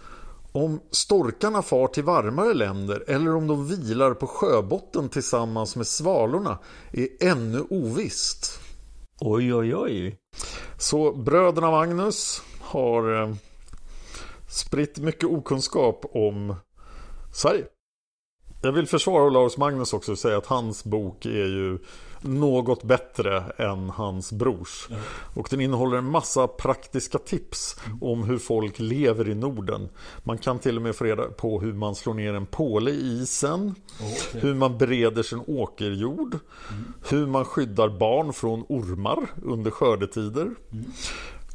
om 0.56 0.80
storkarna 0.90 1.62
far 1.62 1.86
till 1.86 2.04
varmare 2.04 2.54
länder 2.54 3.04
eller 3.06 3.34
om 3.34 3.46
de 3.46 3.68
vilar 3.68 4.14
på 4.14 4.26
sjöbotten 4.26 5.08
tillsammans 5.08 5.76
med 5.76 5.86
svalorna 5.86 6.58
är 6.92 7.08
ännu 7.20 7.60
ovisst. 7.70 8.60
Oj, 9.20 9.54
oj, 9.54 9.76
oj. 9.76 10.18
Så 10.78 11.12
bröderna 11.12 11.70
Magnus 11.70 12.42
har 12.60 13.22
eh, 13.22 13.34
spritt 14.48 14.98
mycket 14.98 15.24
okunskap 15.24 16.04
om 16.12 16.54
Sverige. 17.34 17.64
Jag 18.62 18.72
vill 18.72 18.86
försvara 18.86 19.24
Olaus 19.24 19.56
Magnus 19.56 19.92
också 19.92 20.12
och 20.12 20.18
säga 20.18 20.38
att 20.38 20.46
hans 20.46 20.84
bok 20.84 21.26
är 21.26 21.46
ju 21.46 21.78
något 22.20 22.82
bättre 22.82 23.44
än 23.56 23.90
hans 23.90 24.32
brors. 24.32 24.88
Och 25.34 25.46
den 25.50 25.60
innehåller 25.60 25.96
en 25.96 26.10
massa 26.10 26.48
praktiska 26.48 27.18
tips 27.18 27.76
om 28.00 28.24
hur 28.24 28.38
folk 28.38 28.78
lever 28.78 29.28
i 29.28 29.34
Norden. 29.34 29.88
Man 30.22 30.38
kan 30.38 30.58
till 30.58 30.76
och 30.76 30.82
med 30.82 30.96
få 30.96 31.04
reda 31.04 31.22
på 31.22 31.60
hur 31.60 31.72
man 31.72 31.94
slår 31.94 32.14
ner 32.14 32.34
en 32.34 32.46
påle 32.46 32.90
i 32.90 33.22
isen. 33.22 33.74
Hur 34.32 34.54
man 34.54 34.78
bereder 34.78 35.22
sin 35.22 35.42
åkerjord. 35.46 36.38
Hur 37.10 37.26
man 37.26 37.44
skyddar 37.44 37.88
barn 37.88 38.32
från 38.32 38.64
ormar 38.68 39.26
under 39.42 39.70
skördetider. 39.70 40.50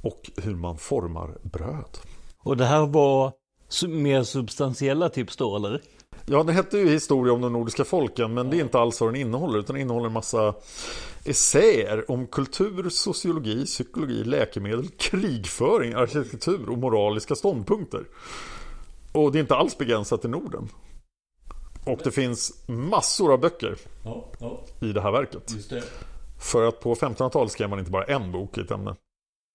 Och 0.01 0.31
hur 0.37 0.55
man 0.55 0.77
formar 0.77 1.37
bröd. 1.41 1.97
Och 2.43 2.57
det 2.57 2.65
här 2.65 2.85
var 2.85 3.33
mer 3.87 4.23
substantiella 4.23 5.09
tips 5.09 5.37
då, 5.37 5.55
eller? 5.55 5.81
Ja, 6.25 6.43
det 6.43 6.53
hette 6.53 6.77
ju 6.77 6.89
historia 6.89 7.33
om 7.33 7.41
de 7.41 7.53
nordiska 7.53 7.85
folken, 7.85 8.33
men 8.33 8.49
det 8.49 8.57
är 8.57 8.61
inte 8.61 8.79
alls 8.79 9.01
vad 9.01 9.13
den 9.13 9.21
innehåller, 9.21 9.59
utan 9.59 9.73
den 9.73 9.81
innehåller 9.81 10.07
en 10.07 10.13
massa 10.13 10.53
essäer 11.25 12.11
om 12.11 12.27
kultur, 12.27 12.89
sociologi, 12.89 13.65
psykologi, 13.65 14.23
läkemedel, 14.23 14.87
krigföring, 14.87 15.93
arkitektur 15.93 16.69
och 16.69 16.77
moraliska 16.77 17.35
ståndpunkter. 17.35 18.03
Och 19.11 19.31
det 19.31 19.37
är 19.37 19.41
inte 19.41 19.55
alls 19.55 19.77
begränsat 19.77 20.21
till 20.21 20.29
Norden. 20.29 20.69
Och 21.85 21.99
det 22.03 22.11
finns 22.11 22.67
massor 22.67 23.33
av 23.33 23.39
böcker 23.39 23.77
i 24.79 24.93
det 24.93 25.01
här 25.01 25.11
verket. 25.11 25.51
För 26.39 26.67
att 26.67 26.79
på 26.79 26.95
1500-talet 26.95 27.51
skrev 27.51 27.69
man 27.69 27.79
inte 27.79 27.91
bara 27.91 28.03
en 28.03 28.31
bok 28.31 28.57
i 28.57 28.61
ett 28.61 28.71
ämne. 28.71 28.95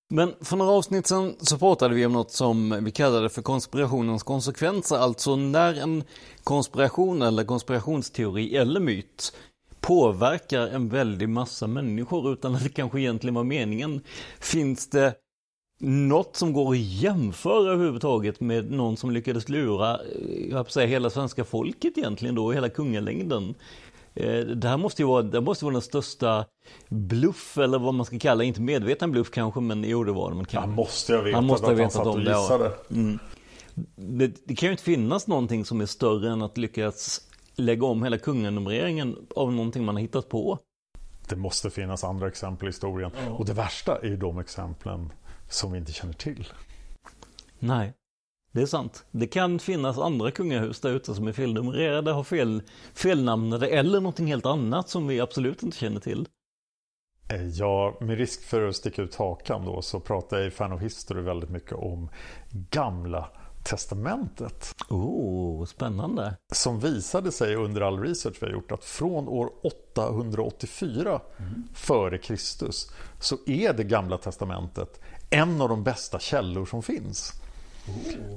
Men 0.09 0.35
för 0.41 0.57
några 0.57 0.71
avsnitt 0.71 1.07
sedan 1.07 1.35
så 1.39 1.59
pratade 1.59 1.95
vi 1.95 2.07
om 2.07 2.13
något 2.13 2.33
som 2.33 2.85
vi 2.85 2.91
kallade 2.91 3.29
för 3.29 3.43
konspirationens 3.43 4.23
konsekvenser. 4.23 4.97
Alltså 4.97 5.37
när 5.37 5.75
en 5.75 6.05
konspiration 6.45 7.23
eller 7.23 7.45
konspirationsteori 7.45 8.57
eller 8.57 8.81
myt 8.81 9.33
påverkar 9.81 10.69
en 10.69 10.89
väldig 10.89 11.29
massa 11.29 11.67
människor 11.67 12.33
utan 12.33 12.55
att 12.55 12.63
det 12.63 12.69
kanske 12.69 13.01
egentligen 13.01 13.35
var 13.35 13.45
meningen. 13.45 14.01
Finns 14.41 14.89
det 14.89 15.15
något 15.81 16.37
som 16.37 16.53
går 16.53 16.73
att 16.73 16.79
jämföra 16.79 17.73
överhuvudtaget 17.73 18.41
med 18.41 18.71
någon 18.71 18.97
som 18.97 19.11
lyckades 19.11 19.49
lura, 19.49 19.95
eh, 19.95 20.51
jag 20.51 20.71
säga 20.71 20.87
hela 20.87 21.11
svenska 21.11 21.45
folket 21.45 21.99
egentligen 21.99 22.35
då, 22.35 22.53
hela 22.53 22.69
kungalängden 22.69 23.55
det 24.57 24.69
här 24.69 24.77
måste 24.77 25.03
ju 25.03 25.09
vara, 25.09 25.23
det 25.23 25.41
måste 25.41 25.65
vara 25.65 25.73
den 25.73 25.83
största 25.83 26.45
bluff, 26.89 27.59
eller 27.59 27.79
vad 27.79 27.95
man 27.95 28.07
ska 28.07 28.19
kalla 28.19 28.45
inte 28.45 28.61
medveten 28.61 29.11
bluff 29.11 29.31
kanske, 29.31 29.61
men 29.61 29.85
jo 29.85 30.05
det 30.05 30.13
var 30.13 30.31
det. 30.31 30.37
Men 30.37 30.47
Han 30.53 30.71
måste 30.71 31.13
ju 31.13 31.19
ha 31.19 31.25
vetat 31.25 31.35
han 31.37 31.47
måste 31.47 31.67
ha 31.67 31.73
att 31.73 31.79
han 31.79 31.91
satt 31.91 32.07
och 32.07 32.21
det. 32.21 32.31
gissade. 32.31 32.73
Mm. 32.91 33.19
Det, 33.97 34.33
det 34.45 34.55
kan 34.55 34.67
ju 34.67 34.71
inte 34.71 34.83
finnas 34.83 35.27
någonting 35.27 35.65
som 35.65 35.81
är 35.81 35.87
större 35.87 36.31
än 36.31 36.43
att 36.43 36.59
lyckas 36.59 37.21
lägga 37.57 37.87
om 37.87 38.03
hela 38.03 38.19
kunganumreringen 38.19 39.17
av 39.37 39.53
någonting 39.53 39.85
man 39.85 39.95
har 39.95 40.03
hittat 40.03 40.29
på. 40.29 40.59
Det 41.29 41.37
måste 41.37 41.71
finnas 41.71 42.05
andra 42.05 42.29
exempel 42.29 42.69
i 42.69 42.69
historien. 42.69 43.11
Och 43.31 43.45
det 43.47 43.53
värsta 43.53 43.99
är 43.99 44.07
ju 44.07 44.17
de 44.17 44.39
exemplen 44.39 45.13
som 45.49 45.73
vi 45.73 45.79
inte 45.79 45.93
känner 45.93 46.15
till. 46.15 46.49
Nej, 47.59 47.93
det 48.57 48.63
är 48.63 48.67
sant. 48.67 49.05
Det 49.11 49.27
kan 49.27 49.59
finnas 49.59 49.99
andra 49.99 50.31
kungahus 50.31 50.81
där 50.81 50.91
ute 50.91 51.15
som 51.15 51.29
är 51.29 51.33
felnumrerade, 51.33 52.13
har 52.13 52.25
fel, 52.25 52.63
felnamnade 52.95 53.69
eller 53.69 54.01
någonting 54.01 54.27
helt 54.27 54.47
annat 54.47 54.89
som 54.89 55.07
vi 55.07 55.21
absolut 55.21 55.63
inte 55.63 55.77
känner 55.77 56.01
till. 56.01 56.29
Eh, 57.29 57.49
Ja, 57.49 57.97
med 58.01 58.19
risk 58.19 58.43
för 58.43 58.69
att 58.69 58.77
sticka 58.77 59.03
ut 59.03 59.15
hakan 59.15 59.65
då 59.65 59.83
så 59.83 60.01
pratar 60.01 60.39
jag 60.39 60.47
i 60.47 60.51
Fan 60.51 60.73
of 60.73 60.83
History 60.83 61.23
väldigt 61.23 61.51
mycket 61.51 61.73
om 61.73 62.09
Gamla 62.71 63.29
Testamentet. 63.65 64.75
Oh, 64.89 65.65
spännande. 65.65 66.37
Som 66.53 66.81
visade 66.81 67.33
sig 67.33 67.55
under 67.55 67.81
all 67.81 68.01
research 68.01 68.37
vi 68.41 68.47
har 68.47 68.53
gjort 68.53 68.73
att 68.73 68.85
från 68.85 69.29
år 69.29 69.51
884 69.63 71.21
före 71.75 72.19
Kristus 72.19 72.93
så 73.21 73.37
är 73.47 73.73
det 73.73 73.85
Gamla 73.85 74.19
Testamentet 74.19 75.01
en 75.31 75.61
av 75.61 75.69
de 75.69 75.85
bästa 75.85 76.19
källor 76.19 76.67
som 76.67 76.83
finns. 76.83 77.33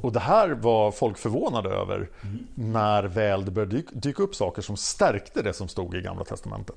Och 0.01 0.11
det 0.11 0.19
här 0.19 0.49
var 0.49 0.91
folk 0.91 1.17
förvånade 1.17 1.69
över 1.69 2.09
när 2.55 3.03
väl 3.03 3.45
det 3.45 3.51
började 3.51 3.75
dyk- 3.77 3.91
dyka 3.93 4.23
upp 4.23 4.35
saker 4.35 4.61
som 4.61 4.77
stärkte 4.77 5.41
det 5.41 5.53
som 5.53 5.67
stod 5.67 5.95
i 5.95 6.01
Gamla 6.01 6.23
Testamentet. 6.25 6.75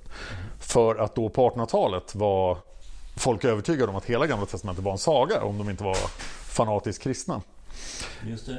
För 0.58 0.96
att 0.96 1.14
då 1.14 1.28
på 1.28 1.50
1800-talet 1.50 2.14
var 2.14 2.58
folk 3.16 3.44
övertygade 3.44 3.90
om 3.90 3.96
att 3.96 4.04
hela 4.04 4.26
Gamla 4.26 4.46
Testamentet 4.46 4.84
var 4.84 4.92
en 4.92 4.98
saga 4.98 5.42
om 5.42 5.58
de 5.58 5.70
inte 5.70 5.84
var 5.84 5.96
fanatiskt 6.46 7.02
kristna. 7.02 7.42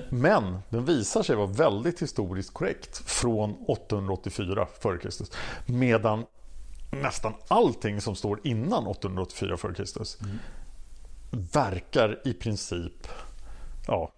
Men 0.10 0.58
den 0.70 0.86
visar 0.86 1.24
sig 1.24 1.36
vara 1.36 1.48
väldigt 1.48 2.02
historiskt 2.02 2.54
korrekt 2.54 2.98
från 2.98 3.56
884 3.68 4.68
f.Kr. 4.80 5.10
Medan 5.66 6.26
nästan 6.92 7.34
allting 7.48 8.02
som 8.02 8.16
står 8.16 8.40
innan 8.44 8.88
884 8.88 9.54
f.Kr. 9.54 9.84
verkar 11.54 12.20
i 12.26 12.34
princip 12.34 13.08
ja, 13.88 14.14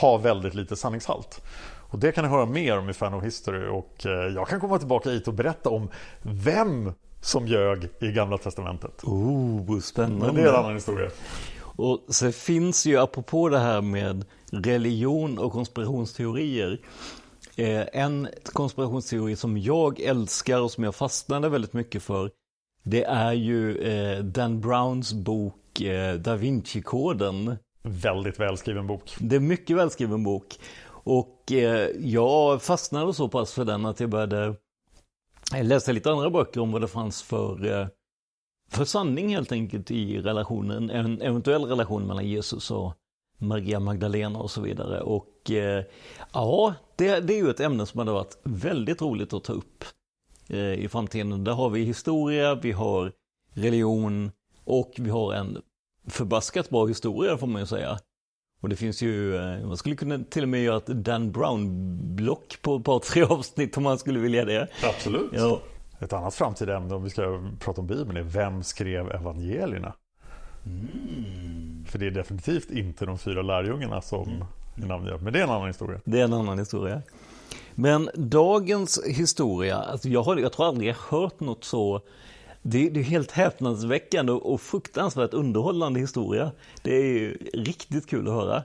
ha 0.00 0.16
väldigt 0.16 0.54
lite 0.54 0.76
sanningshalt. 0.76 1.42
Och 1.90 1.98
det 1.98 2.12
kan 2.12 2.24
ni 2.24 2.30
höra 2.30 2.46
mer 2.46 2.78
om 2.78 2.90
i 2.90 2.92
Fan 2.92 3.14
of 3.14 3.24
History 3.24 3.68
och 3.68 4.06
eh, 4.06 4.34
jag 4.34 4.48
kan 4.48 4.60
komma 4.60 4.78
tillbaka 4.78 5.10
hit 5.10 5.28
och 5.28 5.34
berätta 5.34 5.70
om 5.70 5.88
vem 6.22 6.92
som 7.20 7.46
ljög 7.46 7.88
i 8.00 8.12
Gamla 8.12 8.38
Testamentet. 8.38 9.04
Oh, 9.04 9.80
spännande. 9.80 10.26
Men 10.26 10.34
det 10.34 10.42
är 10.42 10.48
en 10.48 10.54
annan 10.54 10.74
historia. 10.74 11.10
Och 11.60 12.04
så 12.08 12.32
finns 12.32 12.86
ju, 12.86 12.98
apropå 12.98 13.48
det 13.48 13.58
här 13.58 13.80
med 13.80 14.24
religion 14.50 15.38
och 15.38 15.52
konspirationsteorier, 15.52 16.80
eh, 17.56 17.84
en 17.92 18.28
konspirationsteori 18.44 19.36
som 19.36 19.58
jag 19.58 20.00
älskar 20.00 20.60
och 20.60 20.70
som 20.70 20.84
jag 20.84 20.94
fastnade 20.94 21.48
väldigt 21.48 21.72
mycket 21.72 22.02
för, 22.02 22.30
det 22.82 23.04
är 23.04 23.32
ju 23.32 23.78
eh, 23.78 24.18
Dan 24.18 24.60
Browns 24.60 25.12
bok 25.12 25.54
Da 26.18 26.36
Vinci-koden. 26.36 27.56
Väldigt 27.88 28.40
välskriven 28.40 28.86
bok. 28.86 29.16
Det 29.18 29.36
är 29.36 29.40
mycket 29.40 29.76
välskriven 29.76 30.22
bok. 30.22 30.58
Och 30.88 31.52
eh, 31.52 31.90
jag 31.98 32.62
fastnade 32.62 33.14
så 33.14 33.28
pass 33.28 33.52
för 33.52 33.64
den 33.64 33.86
att 33.86 34.00
jag 34.00 34.10
började 34.10 34.54
eh, 35.54 35.64
läsa 35.64 35.92
lite 35.92 36.10
andra 36.10 36.30
böcker 36.30 36.60
om 36.60 36.72
vad 36.72 36.80
det 36.80 36.88
fanns 36.88 37.22
för, 37.22 37.80
eh, 37.80 37.86
för 38.70 38.84
sanning 38.84 39.28
helt 39.28 39.52
enkelt 39.52 39.90
i 39.90 40.18
relationen, 40.18 40.90
en 40.90 41.22
eventuell 41.22 41.64
relation 41.64 42.06
mellan 42.06 42.26
Jesus 42.26 42.70
och 42.70 42.94
Maria 43.38 43.80
Magdalena 43.80 44.38
och 44.38 44.50
så 44.50 44.60
vidare. 44.60 45.00
Och 45.00 45.50
eh, 45.50 45.84
ja, 46.32 46.74
det, 46.96 47.20
det 47.20 47.34
är 47.34 47.44
ju 47.44 47.50
ett 47.50 47.60
ämne 47.60 47.86
som 47.86 47.98
hade 47.98 48.12
varit 48.12 48.38
väldigt 48.42 49.02
roligt 49.02 49.32
att 49.32 49.44
ta 49.44 49.52
upp 49.52 49.84
eh, 50.48 50.72
i 50.72 50.88
framtiden. 50.88 51.44
Där 51.44 51.52
har 51.52 51.70
vi 51.70 51.84
historia, 51.84 52.54
vi 52.54 52.72
har 52.72 53.12
religion 53.50 54.30
och 54.64 54.92
vi 54.98 55.10
har 55.10 55.34
en 55.34 55.62
förbaskat 56.08 56.70
bra 56.70 56.86
historia 56.86 57.36
får 57.36 57.46
man 57.46 57.62
ju 57.62 57.66
säga. 57.66 57.98
Och 58.60 58.68
det 58.68 58.76
finns 58.76 59.02
ju, 59.02 59.36
eh, 59.36 59.66
man 59.66 59.76
skulle 59.76 59.96
kunna 59.96 60.18
till 60.30 60.42
och 60.42 60.48
med 60.48 60.62
göra 60.62 60.76
ett 60.76 60.86
Dan 60.86 61.32
Brown-block 61.32 62.62
på 62.62 62.76
ett 62.76 62.84
par 62.84 62.98
tre 62.98 63.22
avsnitt 63.28 63.76
om 63.76 63.82
man 63.82 63.98
skulle 63.98 64.18
vilja 64.18 64.44
det. 64.44 64.68
Absolut. 64.84 65.30
Ja. 65.32 65.60
Ett 66.00 66.12
annat 66.12 66.34
framtida 66.34 66.76
ämne 66.76 66.94
om 66.94 67.04
vi 67.04 67.10
ska 67.10 67.50
prata 67.60 67.80
om 67.80 67.86
Bibeln 67.86 68.16
är 68.16 68.22
vem 68.22 68.62
skrev 68.62 69.10
evangelierna? 69.10 69.92
För 71.86 71.98
det 71.98 72.06
är 72.06 72.10
definitivt 72.10 72.70
inte 72.70 73.06
de 73.06 73.18
fyra 73.18 73.42
lärjungarna 73.42 74.00
som 74.00 74.44
är 74.74 74.86
namngivna. 74.86 75.18
Men 75.18 75.32
det 75.32 75.38
är 75.38 75.42
en 75.42 75.50
annan 75.50 75.66
historia. 75.66 76.00
Det 76.04 76.20
är 76.20 76.24
en 76.24 76.32
annan 76.32 76.58
historia. 76.58 77.02
Men 77.74 78.10
dagens 78.14 79.00
historia, 79.06 79.76
alltså 79.76 80.08
jag, 80.08 80.22
har, 80.22 80.36
jag 80.36 80.52
tror 80.52 80.66
aldrig 80.66 80.88
jag 80.88 80.96
hört 81.10 81.40
något 81.40 81.64
så 81.64 82.00
det, 82.62 82.90
det 82.90 83.00
är 83.00 83.04
helt 83.04 83.30
häpnadsväckande 83.30 84.32
och 84.32 84.60
fruktansvärt 84.60 85.34
underhållande 85.34 86.00
historia. 86.00 86.52
Det 86.82 86.96
är 86.96 87.04
ju 87.04 87.36
riktigt 87.52 88.06
kul 88.06 88.28
att 88.28 88.34
höra. 88.34 88.62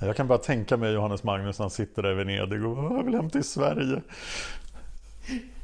Jag 0.00 0.16
kan 0.16 0.28
bara 0.28 0.38
tänka 0.38 0.76
mig 0.76 0.92
Johannes 0.92 1.24
Magnus 1.24 1.58
när 1.58 1.64
han 1.64 1.70
sitter 1.70 2.02
där 2.02 2.12
i 2.12 2.14
Venedig 2.14 2.66
och 2.66 2.78
jag 2.78 3.04
vill 3.04 3.14
hem 3.14 3.30
till 3.30 3.44
Sverige. 3.44 4.02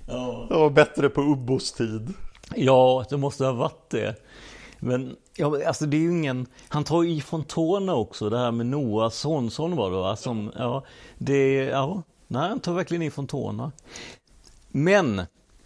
Ja. 0.08 0.46
Jag 0.50 0.58
var 0.58 0.70
bättre 0.70 1.08
på 1.08 1.20
Ubbos 1.20 1.72
tid. 1.72 2.14
Ja, 2.54 3.04
det 3.10 3.16
måste 3.16 3.44
ha 3.44 3.52
varit 3.52 3.90
det. 3.90 4.16
Men 4.78 5.16
ja, 5.36 5.66
alltså 5.66 5.86
det 5.86 5.96
är 5.96 6.00
ju 6.00 6.10
ingen, 6.10 6.46
han 6.68 6.84
tar 6.84 7.02
ju 7.02 7.10
ifrån 7.10 7.44
tårna 7.44 7.94
också, 7.94 8.30
det 8.30 8.38
här 8.38 8.52
med 8.52 8.66
Noahs 8.66 9.14
sonson 9.14 9.76
var 9.76 9.90
det 9.90 9.96
va? 9.96 10.16
Som, 10.16 10.52
ja, 10.58 10.84
det, 11.18 11.54
ja, 11.54 12.02
nej 12.26 12.48
han 12.48 12.60
tar 12.60 12.74
verkligen 12.74 13.02
ifrån 13.02 13.26
tårna. 13.26 13.72
Men, 14.68 15.22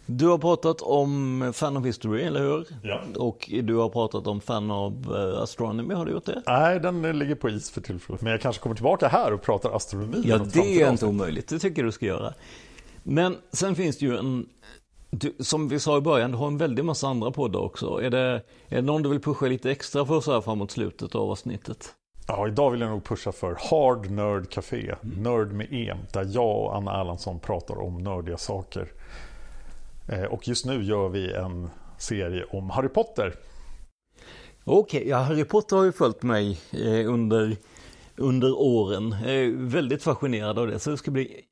du 0.06 0.26
har 0.26 0.38
pratat 0.38 0.82
om 0.82 1.52
Fan 1.54 1.76
of 1.76 1.84
History, 1.84 2.22
eller 2.22 2.40
hur? 2.40 2.66
Ja. 2.82 3.00
Och 3.16 3.50
du 3.62 3.74
har 3.74 3.88
pratat 3.88 4.26
om 4.26 4.40
Fan 4.40 4.70
of 4.70 4.94
eh, 5.06 5.42
Astronomy, 5.42 5.94
har 5.94 6.06
du 6.06 6.12
gjort 6.12 6.26
det? 6.26 6.42
Nej, 6.46 6.80
den 6.80 7.18
ligger 7.18 7.34
på 7.34 7.48
is 7.48 7.70
för 7.70 7.80
tillfället. 7.80 8.22
Men 8.22 8.30
jag 8.30 8.40
kanske 8.40 8.62
kommer 8.62 8.76
tillbaka 8.76 9.08
här 9.08 9.32
och 9.32 9.42
pratar 9.42 9.76
astronomi. 9.76 10.22
Ja, 10.24 10.38
det 10.38 10.82
är 10.82 10.90
inte 10.90 11.06
omöjligt. 11.06 11.48
Det 11.48 11.58
tycker 11.58 11.82
du 11.82 11.92
ska 11.92 12.06
göra. 12.06 12.34
Men 13.02 13.36
sen 13.52 13.74
finns 13.74 13.98
det 13.98 14.06
ju 14.06 14.16
en, 14.16 14.46
du, 15.10 15.36
som 15.40 15.68
vi 15.68 15.80
sa 15.80 15.98
i 15.98 16.00
början, 16.00 16.30
du 16.30 16.36
har 16.36 16.46
en 16.46 16.58
väldig 16.58 16.84
massa 16.84 17.08
andra 17.08 17.30
poddar 17.30 17.60
också. 17.60 18.02
Är 18.02 18.10
det, 18.10 18.42
är 18.68 18.76
det 18.76 18.82
någon 18.82 19.02
du 19.02 19.08
vill 19.08 19.20
pusha 19.20 19.46
lite 19.46 19.70
extra 19.70 20.06
för 20.06 20.20
så 20.20 20.32
här 20.32 20.40
framåt 20.40 20.70
slutet 20.70 21.14
av 21.14 21.30
avsnittet? 21.30 21.94
Ja, 22.28 22.48
idag 22.48 22.70
vill 22.70 22.80
jag 22.80 22.90
nog 22.90 23.04
pusha 23.04 23.32
för 23.32 23.56
Hard 23.70 24.10
Nerd 24.10 24.50
Café, 24.50 24.94
Nörd 25.02 25.52
med 25.52 25.72
E, 25.72 25.94
där 26.12 26.28
jag 26.30 26.60
och 26.60 26.76
Anna 26.76 27.00
Erlandsson 27.00 27.40
pratar 27.40 27.80
om 27.82 27.98
nördiga 27.98 28.36
saker. 28.36 28.88
Eh, 30.08 30.22
Och 30.24 30.48
just 30.48 30.64
nu 30.66 30.82
gör 30.82 31.08
vi 31.08 31.32
en 31.32 31.70
serie 31.98 32.44
om 32.50 32.70
Harry 32.70 32.88
Potter. 32.88 33.34
Okej, 34.64 35.08
ja, 35.08 35.16
Harry 35.18 35.44
Potter 35.44 35.76
har 35.76 35.84
ju 35.84 35.92
följt 35.92 36.22
mig 36.22 36.58
eh, 36.72 37.12
under, 37.12 37.56
under 38.16 38.58
åren. 38.58 39.16
Jag 39.24 39.34
är 39.34 39.50
väldigt 39.56 40.02
fascinerad 40.02 40.58
av 40.58 40.66
det, 40.66 40.78
så 40.78 40.90
det 40.90 40.96
ska 40.96 41.10
bli 41.10 41.44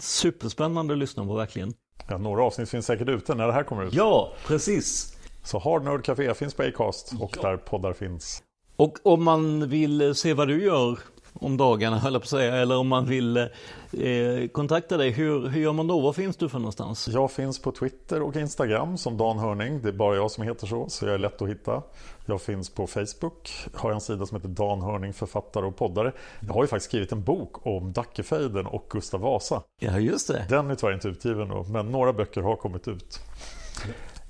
superspännande 0.00 0.92
att 0.94 0.98
lyssna 0.98 1.24
på 1.26 1.34
verkligen. 1.34 1.74
Ja, 2.08 2.18
några 2.18 2.42
avsnitt 2.44 2.68
finns 2.68 2.86
säkert 2.86 3.08
ute 3.08 3.34
när 3.34 3.46
det 3.46 3.52
här 3.52 3.62
kommer 3.62 3.84
ut. 3.84 3.92
Ja, 3.94 4.32
precis. 4.46 5.16
Så 5.44 5.58
Hard 5.58 5.84
Nerd 5.84 6.04
Café 6.04 6.34
finns 6.34 6.54
på 6.54 6.62
Acast 6.62 7.12
och 7.20 7.38
där 7.42 7.56
poddar 7.56 7.92
finns. 7.92 8.42
Och 8.76 8.98
om 9.02 9.24
man 9.24 9.68
vill 9.68 10.14
se 10.14 10.34
vad 10.34 10.48
du 10.48 10.62
gör 10.62 10.98
om 11.32 11.56
dagarna, 11.56 11.98
höll 11.98 12.12
jag 12.12 12.22
på 12.22 12.24
att 12.24 12.28
säga, 12.28 12.56
eller 12.56 12.76
om 12.76 12.88
man 12.88 13.06
vill 13.06 13.36
eh, 13.36 13.48
kontakta 14.52 14.96
dig, 14.96 15.10
hur, 15.10 15.48
hur 15.48 15.60
gör 15.60 15.72
man 15.72 15.86
då? 15.86 16.00
Var 16.00 16.12
finns 16.12 16.36
du 16.36 16.48
för 16.48 16.58
någonstans? 16.58 17.08
Jag 17.08 17.30
finns 17.30 17.58
på 17.58 17.72
Twitter 17.72 18.22
och 18.22 18.36
Instagram 18.36 18.98
som 18.98 19.16
Dan 19.16 19.38
Hörning. 19.38 19.82
Det 19.82 19.88
är 19.88 19.92
bara 19.92 20.16
jag 20.16 20.30
som 20.30 20.44
heter 20.44 20.66
så, 20.66 20.88
så 20.88 21.06
jag 21.06 21.14
är 21.14 21.18
lätt 21.18 21.42
att 21.42 21.48
hitta. 21.48 21.82
Jag 22.26 22.42
finns 22.42 22.70
på 22.70 22.86
Facebook, 22.86 23.52
har 23.74 23.92
en 23.92 24.00
sida 24.00 24.26
som 24.26 24.36
heter 24.36 24.48
Dan 24.48 24.82
Hörning, 24.82 25.12
författare 25.12 25.66
och 25.66 25.76
poddare. 25.76 26.12
Jag 26.40 26.54
har 26.54 26.62
ju 26.62 26.68
faktiskt 26.68 26.90
skrivit 26.90 27.12
en 27.12 27.24
bok 27.24 27.66
om 27.66 27.92
Dackefejden 27.92 28.66
och 28.66 28.86
Gustav 28.90 29.20
Vasa. 29.20 29.62
Ja, 29.78 29.98
just 29.98 30.28
det. 30.28 30.46
Den 30.48 30.70
är 30.70 30.74
tyvärr 30.74 30.94
inte 30.94 31.08
utgiven 31.08 31.48
då, 31.48 31.64
men 31.64 31.92
några 31.92 32.12
böcker 32.12 32.40
har 32.40 32.56
kommit 32.56 32.88
ut. 32.88 33.20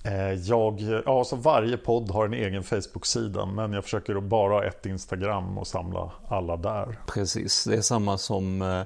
Eh, 0.04 0.32
jag, 0.32 0.80
ja, 1.06 1.24
så 1.24 1.36
varje 1.36 1.76
podd 1.76 2.10
har 2.10 2.24
en 2.24 2.34
egen 2.34 2.62
Facebook-sida 2.62 3.46
men 3.46 3.72
jag 3.72 3.84
försöker 3.84 4.20
bara 4.20 4.52
ha 4.52 4.64
ett 4.64 4.86
Instagram 4.86 5.58
och 5.58 5.66
samla 5.66 6.12
alla 6.28 6.56
där. 6.56 6.98
Precis, 7.06 7.64
det 7.64 7.76
är 7.76 7.80
samma 7.80 8.18
som, 8.18 8.62
eh, 8.62 8.82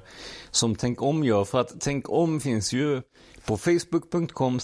som 0.51 0.75
Tänk 0.75 1.01
om 1.01 1.23
gör. 1.23 1.43
För 1.43 1.59
att 1.59 1.81
Tänk 1.81 2.09
om 2.09 2.39
finns 2.39 2.73
ju 2.73 3.01
på 3.45 3.57
facebook.com 3.57 4.59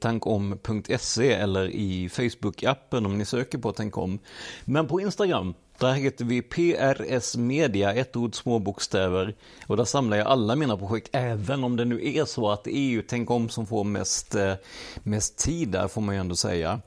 tankom.se 0.00 1.32
eller 1.32 1.68
i 1.68 2.08
Facebook-appen 2.08 3.06
om 3.06 3.18
ni 3.18 3.24
söker 3.24 3.58
på 3.58 3.72
Tänk 3.72 3.98
om. 3.98 4.18
Men 4.64 4.88
på 4.88 5.00
Instagram, 5.00 5.54
där 5.78 5.92
heter 5.92 6.24
vi 6.24 6.42
PRS 6.42 7.36
Media, 7.36 7.94
ett 7.94 8.16
ord 8.16 8.34
små 8.34 8.58
bokstäver. 8.58 9.34
Och 9.66 9.76
där 9.76 9.84
samlar 9.84 10.16
jag 10.16 10.26
alla 10.26 10.56
mina 10.56 10.76
projekt, 10.76 11.08
även 11.12 11.64
om 11.64 11.76
det 11.76 11.84
nu 11.84 12.14
är 12.16 12.24
så 12.24 12.50
att 12.50 12.64
det 12.64 12.76
är 12.76 12.88
ju 12.88 13.02
Tänk 13.02 13.30
om 13.30 13.48
som 13.48 13.66
får 13.66 13.84
mest, 13.84 14.34
eh, 14.34 14.54
mest 15.02 15.38
tid 15.38 15.68
där, 15.68 15.88
får 15.88 16.00
man 16.00 16.14
ju 16.14 16.20
ändå 16.20 16.36
säga. 16.36 16.80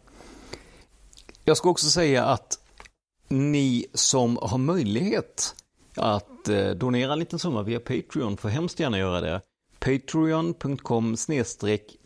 Jag 1.43 1.57
ska 1.57 1.69
också 1.69 1.89
säga 1.89 2.25
att 2.25 2.59
ni 3.27 3.85
som 3.93 4.37
har 4.41 4.57
möjlighet 4.57 5.55
att 5.95 6.49
eh, 6.49 6.69
donera 6.69 7.13
en 7.13 7.19
liten 7.19 7.39
summa 7.39 7.63
via 7.63 7.79
Patreon 7.79 8.37
får 8.37 8.49
hemskt 8.49 8.79
gärna 8.79 8.97
göra 8.97 9.21
det. 9.21 9.41
Patreon.com 9.79 11.15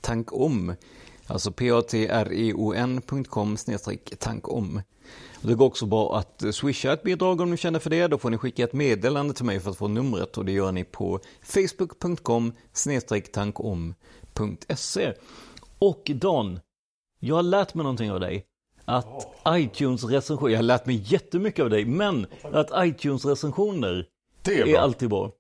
tankom. 0.01 0.75
Alltså 1.27 1.51
p-a-t-r-e-o-n.com 1.51 1.97
tankom. 4.19 4.81
Det 5.41 5.55
går 5.55 5.65
också 5.65 5.85
bra 5.85 6.17
att 6.17 6.43
swisha 6.51 6.93
ett 6.93 7.03
bidrag 7.03 7.41
om 7.41 7.51
ni 7.51 7.57
känner 7.57 7.79
för 7.79 7.89
det. 7.89 8.07
Då 8.07 8.17
får 8.17 8.29
ni 8.29 8.37
skicka 8.37 8.63
ett 8.63 8.73
meddelande 8.73 9.33
till 9.33 9.45
mig 9.45 9.59
för 9.59 9.71
att 9.71 9.77
få 9.77 9.87
numret 9.87 10.37
och 10.37 10.45
det 10.45 10.51
gör 10.51 10.71
ni 10.71 10.83
på 10.83 11.19
facebook.com 11.41 12.53
tankom.se. 13.33 15.13
Och 15.79 16.11
Dan, 16.15 16.59
jag 17.19 17.35
har 17.35 17.43
lärt 17.43 17.73
mig 17.73 17.83
någonting 17.83 18.11
av 18.11 18.19
dig. 18.19 18.45
Att 18.85 19.27
iTunes-recensioner, 19.47 20.51
jag 20.51 20.57
har 20.57 20.63
lärt 20.63 20.85
mig 20.85 21.03
jättemycket 21.05 21.63
av 21.63 21.69
dig, 21.69 21.85
men 21.85 22.27
att 22.43 22.71
iTunes-recensioner 22.75 24.05
är 24.47 24.67
är 24.67 24.77
alltid 24.77 25.09
bra. 25.09 25.31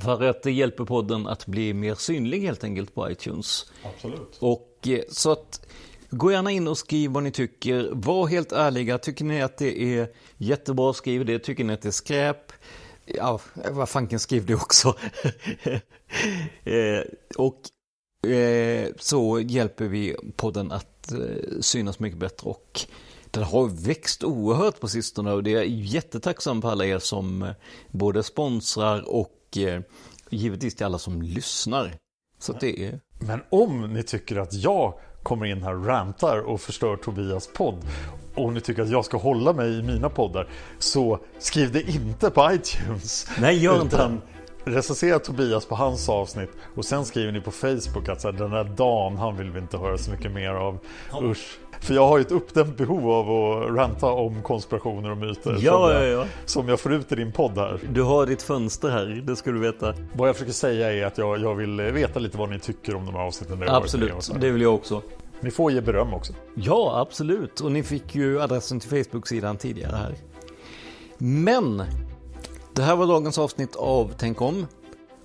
För 0.00 0.22
att 0.22 0.42
det 0.42 0.52
hjälper 0.52 0.84
podden 0.84 1.26
att 1.26 1.46
bli 1.46 1.74
mer 1.74 1.94
synlig 1.94 2.40
helt 2.40 2.64
enkelt 2.64 2.94
på 2.94 3.10
iTunes. 3.10 3.72
Absolut. 3.84 4.38
Och 4.40 4.78
eh, 4.88 5.00
så 5.08 5.32
att 5.32 5.66
gå 6.10 6.32
gärna 6.32 6.50
in 6.50 6.68
och 6.68 6.78
skriv 6.78 7.10
vad 7.10 7.22
ni 7.22 7.30
tycker. 7.30 7.90
Var 7.92 8.26
helt 8.26 8.52
ärliga. 8.52 8.98
Tycker 8.98 9.24
ni 9.24 9.42
att 9.42 9.58
det 9.58 9.82
är 9.82 10.08
jättebra, 10.36 10.92
skriv 10.92 11.24
det. 11.24 11.38
Tycker 11.38 11.64
ni 11.64 11.72
att 11.72 11.82
det 11.82 11.88
är 11.88 11.92
skräp, 11.92 12.52
ja, 13.04 13.40
vad 13.70 13.88
fanken 13.88 14.18
skriv 14.18 14.46
det 14.46 14.54
också. 14.54 14.88
eh, 16.64 17.02
och 17.36 17.60
eh, 18.30 18.88
så 18.98 19.40
hjälper 19.40 19.88
vi 19.88 20.16
podden 20.36 20.72
att 20.72 21.12
eh, 21.12 21.18
synas 21.60 21.98
mycket 21.98 22.18
bättre. 22.18 22.50
Och 22.50 22.80
den 23.30 23.42
har 23.42 23.68
växt 23.86 24.24
oerhört 24.24 24.80
på 24.80 24.88
sistone 24.88 25.32
och 25.32 25.42
det 25.42 25.54
är 25.54 25.62
jättetacksam 25.62 26.60
på 26.60 26.68
alla 26.68 26.86
er 26.86 26.98
som 26.98 27.42
eh, 27.42 27.50
både 27.90 28.22
sponsrar 28.22 29.08
och 29.08 29.56
eh, 29.56 29.80
givetvis 30.30 30.74
till 30.74 30.86
alla 30.86 30.98
som 30.98 31.22
lyssnar. 31.22 31.94
Så 32.38 32.52
det 32.52 32.84
är 32.84 33.00
Men 33.20 33.40
om 33.50 33.92
ni 33.92 34.02
tycker 34.02 34.36
att 34.36 34.54
jag 34.54 34.94
kommer 35.22 35.46
in 35.46 35.62
här 35.62 35.74
och 35.74 35.86
rantar 35.86 36.38
och 36.38 36.60
förstör 36.60 36.96
Tobias 36.96 37.46
podd 37.46 37.84
och 38.34 38.52
ni 38.52 38.60
tycker 38.60 38.82
att 38.82 38.90
jag 38.90 39.04
ska 39.04 39.16
hålla 39.16 39.52
mig 39.52 39.78
i 39.78 39.82
mina 39.82 40.08
poddar 40.08 40.48
så 40.78 41.18
skriv 41.38 41.72
det 41.72 41.82
inte 41.82 42.30
på 42.30 42.52
iTunes. 42.52 43.28
Nej, 43.40 43.58
gör 43.58 43.82
inte 43.82 43.96
Utan 43.96 44.20
recensera 44.64 45.18
Tobias 45.18 45.66
på 45.66 45.74
hans 45.74 46.08
avsnitt 46.08 46.50
och 46.74 46.84
sen 46.84 47.04
skriver 47.04 47.32
ni 47.32 47.40
på 47.40 47.50
Facebook 47.50 48.08
att 48.08 48.20
så 48.20 48.30
här, 48.30 48.38
den 48.38 48.50
där 48.50 48.64
Dan, 48.64 49.16
han 49.16 49.36
vill 49.36 49.50
vi 49.50 49.58
inte 49.58 49.78
höra 49.78 49.98
så 49.98 50.10
mycket 50.10 50.32
mer 50.32 50.50
av. 50.50 50.78
Usch. 51.22 51.58
För 51.80 51.94
jag 51.94 52.06
har 52.06 52.18
ju 52.18 52.22
ett 52.22 52.32
uppdämt 52.32 52.76
behov 52.76 53.10
av 53.10 53.30
att 53.30 53.76
ranta 53.76 54.06
om 54.06 54.42
konspirationer 54.42 55.10
och 55.10 55.16
myter 55.16 55.56
Ja, 55.60 55.72
som, 55.72 55.90
ja, 55.90 56.04
jag, 56.04 56.20
ja. 56.20 56.26
som 56.44 56.68
jag 56.68 56.80
får 56.80 56.92
ut 56.92 57.12
i 57.12 57.14
din 57.14 57.32
podd 57.32 57.58
här. 57.58 57.80
Du 57.92 58.02
har 58.02 58.26
ditt 58.26 58.42
fönster 58.42 58.88
här, 58.88 59.22
det 59.26 59.36
ska 59.36 59.50
du 59.50 59.58
veta. 59.58 59.94
Vad 60.12 60.28
jag 60.28 60.36
försöker 60.36 60.52
säga 60.52 60.92
är 60.92 61.06
att 61.06 61.18
jag, 61.18 61.38
jag 61.38 61.54
vill 61.54 61.80
veta 61.80 62.18
lite 62.18 62.38
vad 62.38 62.50
ni 62.50 62.58
tycker 62.58 62.94
om 62.94 63.06
de 63.06 63.14
här 63.14 63.22
avsnitten. 63.22 63.62
Absolut, 63.68 64.30
det 64.40 64.50
vill 64.50 64.62
jag 64.62 64.74
också. 64.74 65.02
Ni 65.40 65.50
får 65.50 65.72
ge 65.72 65.80
beröm 65.80 66.14
också. 66.14 66.32
Ja, 66.54 67.00
absolut. 67.00 67.60
Och 67.60 67.72
ni 67.72 67.82
fick 67.82 68.14
ju 68.14 68.42
adressen 68.42 68.80
till 68.80 69.04
Facebook-sidan 69.04 69.56
tidigare 69.56 69.96
här. 69.96 70.14
Men, 71.18 71.82
det 72.74 72.82
här 72.82 72.96
var 72.96 73.06
dagens 73.06 73.38
avsnitt 73.38 73.76
av 73.76 74.12
Tänk 74.18 74.40
om. 74.40 74.66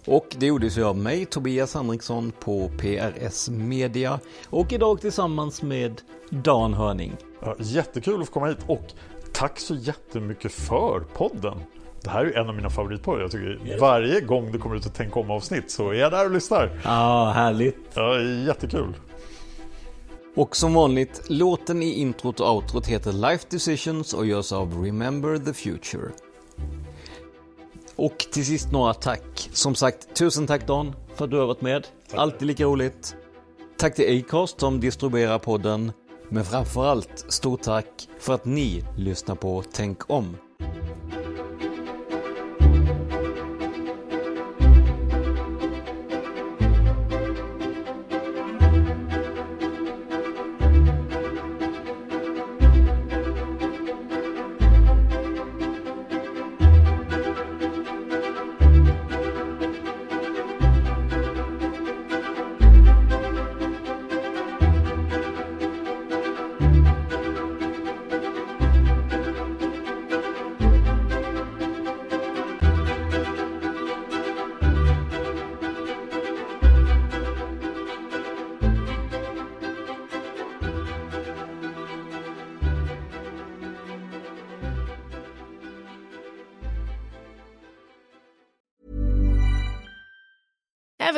Och 0.07 0.35
det 0.37 0.45
gjordes 0.45 0.77
ju 0.77 0.83
av 0.83 0.97
mig, 0.97 1.25
Tobias 1.25 1.73
Henriksson 1.73 2.31
på 2.39 2.71
PRS 2.77 3.49
Media. 3.49 4.19
Och 4.49 4.73
idag 4.73 5.01
tillsammans 5.01 5.61
med 5.61 6.01
Dan 6.29 6.73
Hörning. 6.73 7.15
Ja, 7.41 7.55
jättekul 7.59 8.21
att 8.21 8.27
få 8.27 8.33
komma 8.33 8.47
hit 8.47 8.57
och 8.67 8.93
tack 9.33 9.59
så 9.59 9.75
jättemycket 9.75 10.51
för 10.51 10.99
podden. 10.99 11.57
Det 12.03 12.09
här 12.09 12.25
är 12.25 12.39
en 12.39 12.49
av 12.49 12.55
mina 12.55 12.69
favoritpoddar. 12.69 13.21
Jag 13.21 13.31
tycker 13.31 13.79
varje 13.79 14.21
gång 14.21 14.51
det 14.51 14.57
kommer 14.57 14.75
ut 14.75 14.85
ett 14.85 14.93
Tänk 14.95 15.17
om-avsnitt 15.17 15.71
så 15.71 15.89
är 15.89 15.93
jag 15.93 16.11
där 16.11 16.25
och 16.25 16.31
lyssnar. 16.31 16.81
Ja, 16.83 17.31
härligt. 17.35 17.77
Ja, 17.93 18.21
jättekul. 18.21 18.93
Och 20.35 20.55
som 20.55 20.73
vanligt, 20.73 21.21
låten 21.27 21.83
i 21.83 21.93
introt 21.93 22.39
och 22.39 22.55
outrot 22.55 22.87
heter 22.87 23.11
Life 23.11 23.45
Decisions 23.49 24.13
och 24.13 24.25
görs 24.25 24.51
av 24.51 24.83
Remember 24.83 25.37
the 25.37 25.53
Future. 25.53 26.09
Och 27.95 28.17
till 28.17 28.45
sist 28.45 28.71
några 28.71 28.93
tack. 28.93 29.49
Som 29.53 29.75
sagt, 29.75 30.15
tusen 30.15 30.47
tack 30.47 30.67
Dan 30.67 30.95
för 31.15 31.25
att 31.25 31.31
du 31.31 31.37
har 31.37 31.47
varit 31.47 31.61
med. 31.61 31.87
Alltid 32.13 32.47
lika 32.47 32.63
roligt. 32.63 33.15
Tack 33.77 33.95
till 33.95 34.19
Acast 34.19 34.59
som 34.59 34.79
distribuerar 34.79 35.39
podden. 35.39 35.91
Men 36.29 36.45
framförallt, 36.45 37.25
stort 37.27 37.61
tack 37.61 38.09
för 38.19 38.33
att 38.33 38.45
ni 38.45 38.83
lyssnar 38.97 39.35
på 39.35 39.63
Tänk 39.73 40.09
om. 40.09 40.37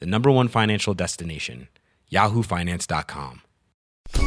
the 0.00 0.06
number 0.06 0.30
one 0.30 0.48
financial 0.48 0.94
destination, 0.94 1.68
yahoofinance.com. 2.10 3.42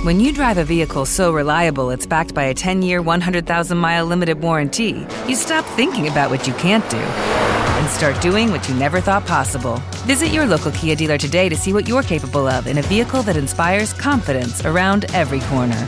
When 0.04 0.20
you 0.20 0.34
drive 0.34 0.58
a 0.58 0.64
vehicle 0.64 1.06
so 1.06 1.32
reliable 1.32 1.90
it's 1.90 2.06
backed 2.06 2.34
by 2.34 2.44
a 2.44 2.54
10 2.54 2.82
year, 2.82 3.02
100,000 3.02 3.78
mile 3.78 4.06
limited 4.06 4.42
warranty, 4.42 5.06
you 5.28 5.36
stop 5.36 5.66
thinking 5.76 6.08
about 6.08 6.30
what 6.30 6.48
you 6.48 6.54
can't 6.54 6.88
do 6.90 6.98
and 6.98 7.90
start 7.90 8.22
doing 8.22 8.52
what 8.52 8.68
you 8.68 8.76
never 8.76 9.00
thought 9.00 9.26
possible. 9.26 9.78
Visit 10.06 10.28
your 10.28 10.46
local 10.46 10.72
Kia 10.72 10.96
dealer 10.96 11.18
today 11.18 11.50
to 11.50 11.56
see 11.56 11.74
what 11.74 11.88
you're 11.88 12.04
capable 12.04 12.48
of 12.48 12.68
in 12.68 12.78
a 12.78 12.82
vehicle 12.84 13.24
that 13.24 13.38
inspires 13.38 13.94
confidence 13.94 14.66
around 14.66 15.06
every 15.14 15.40
corner. 15.42 15.88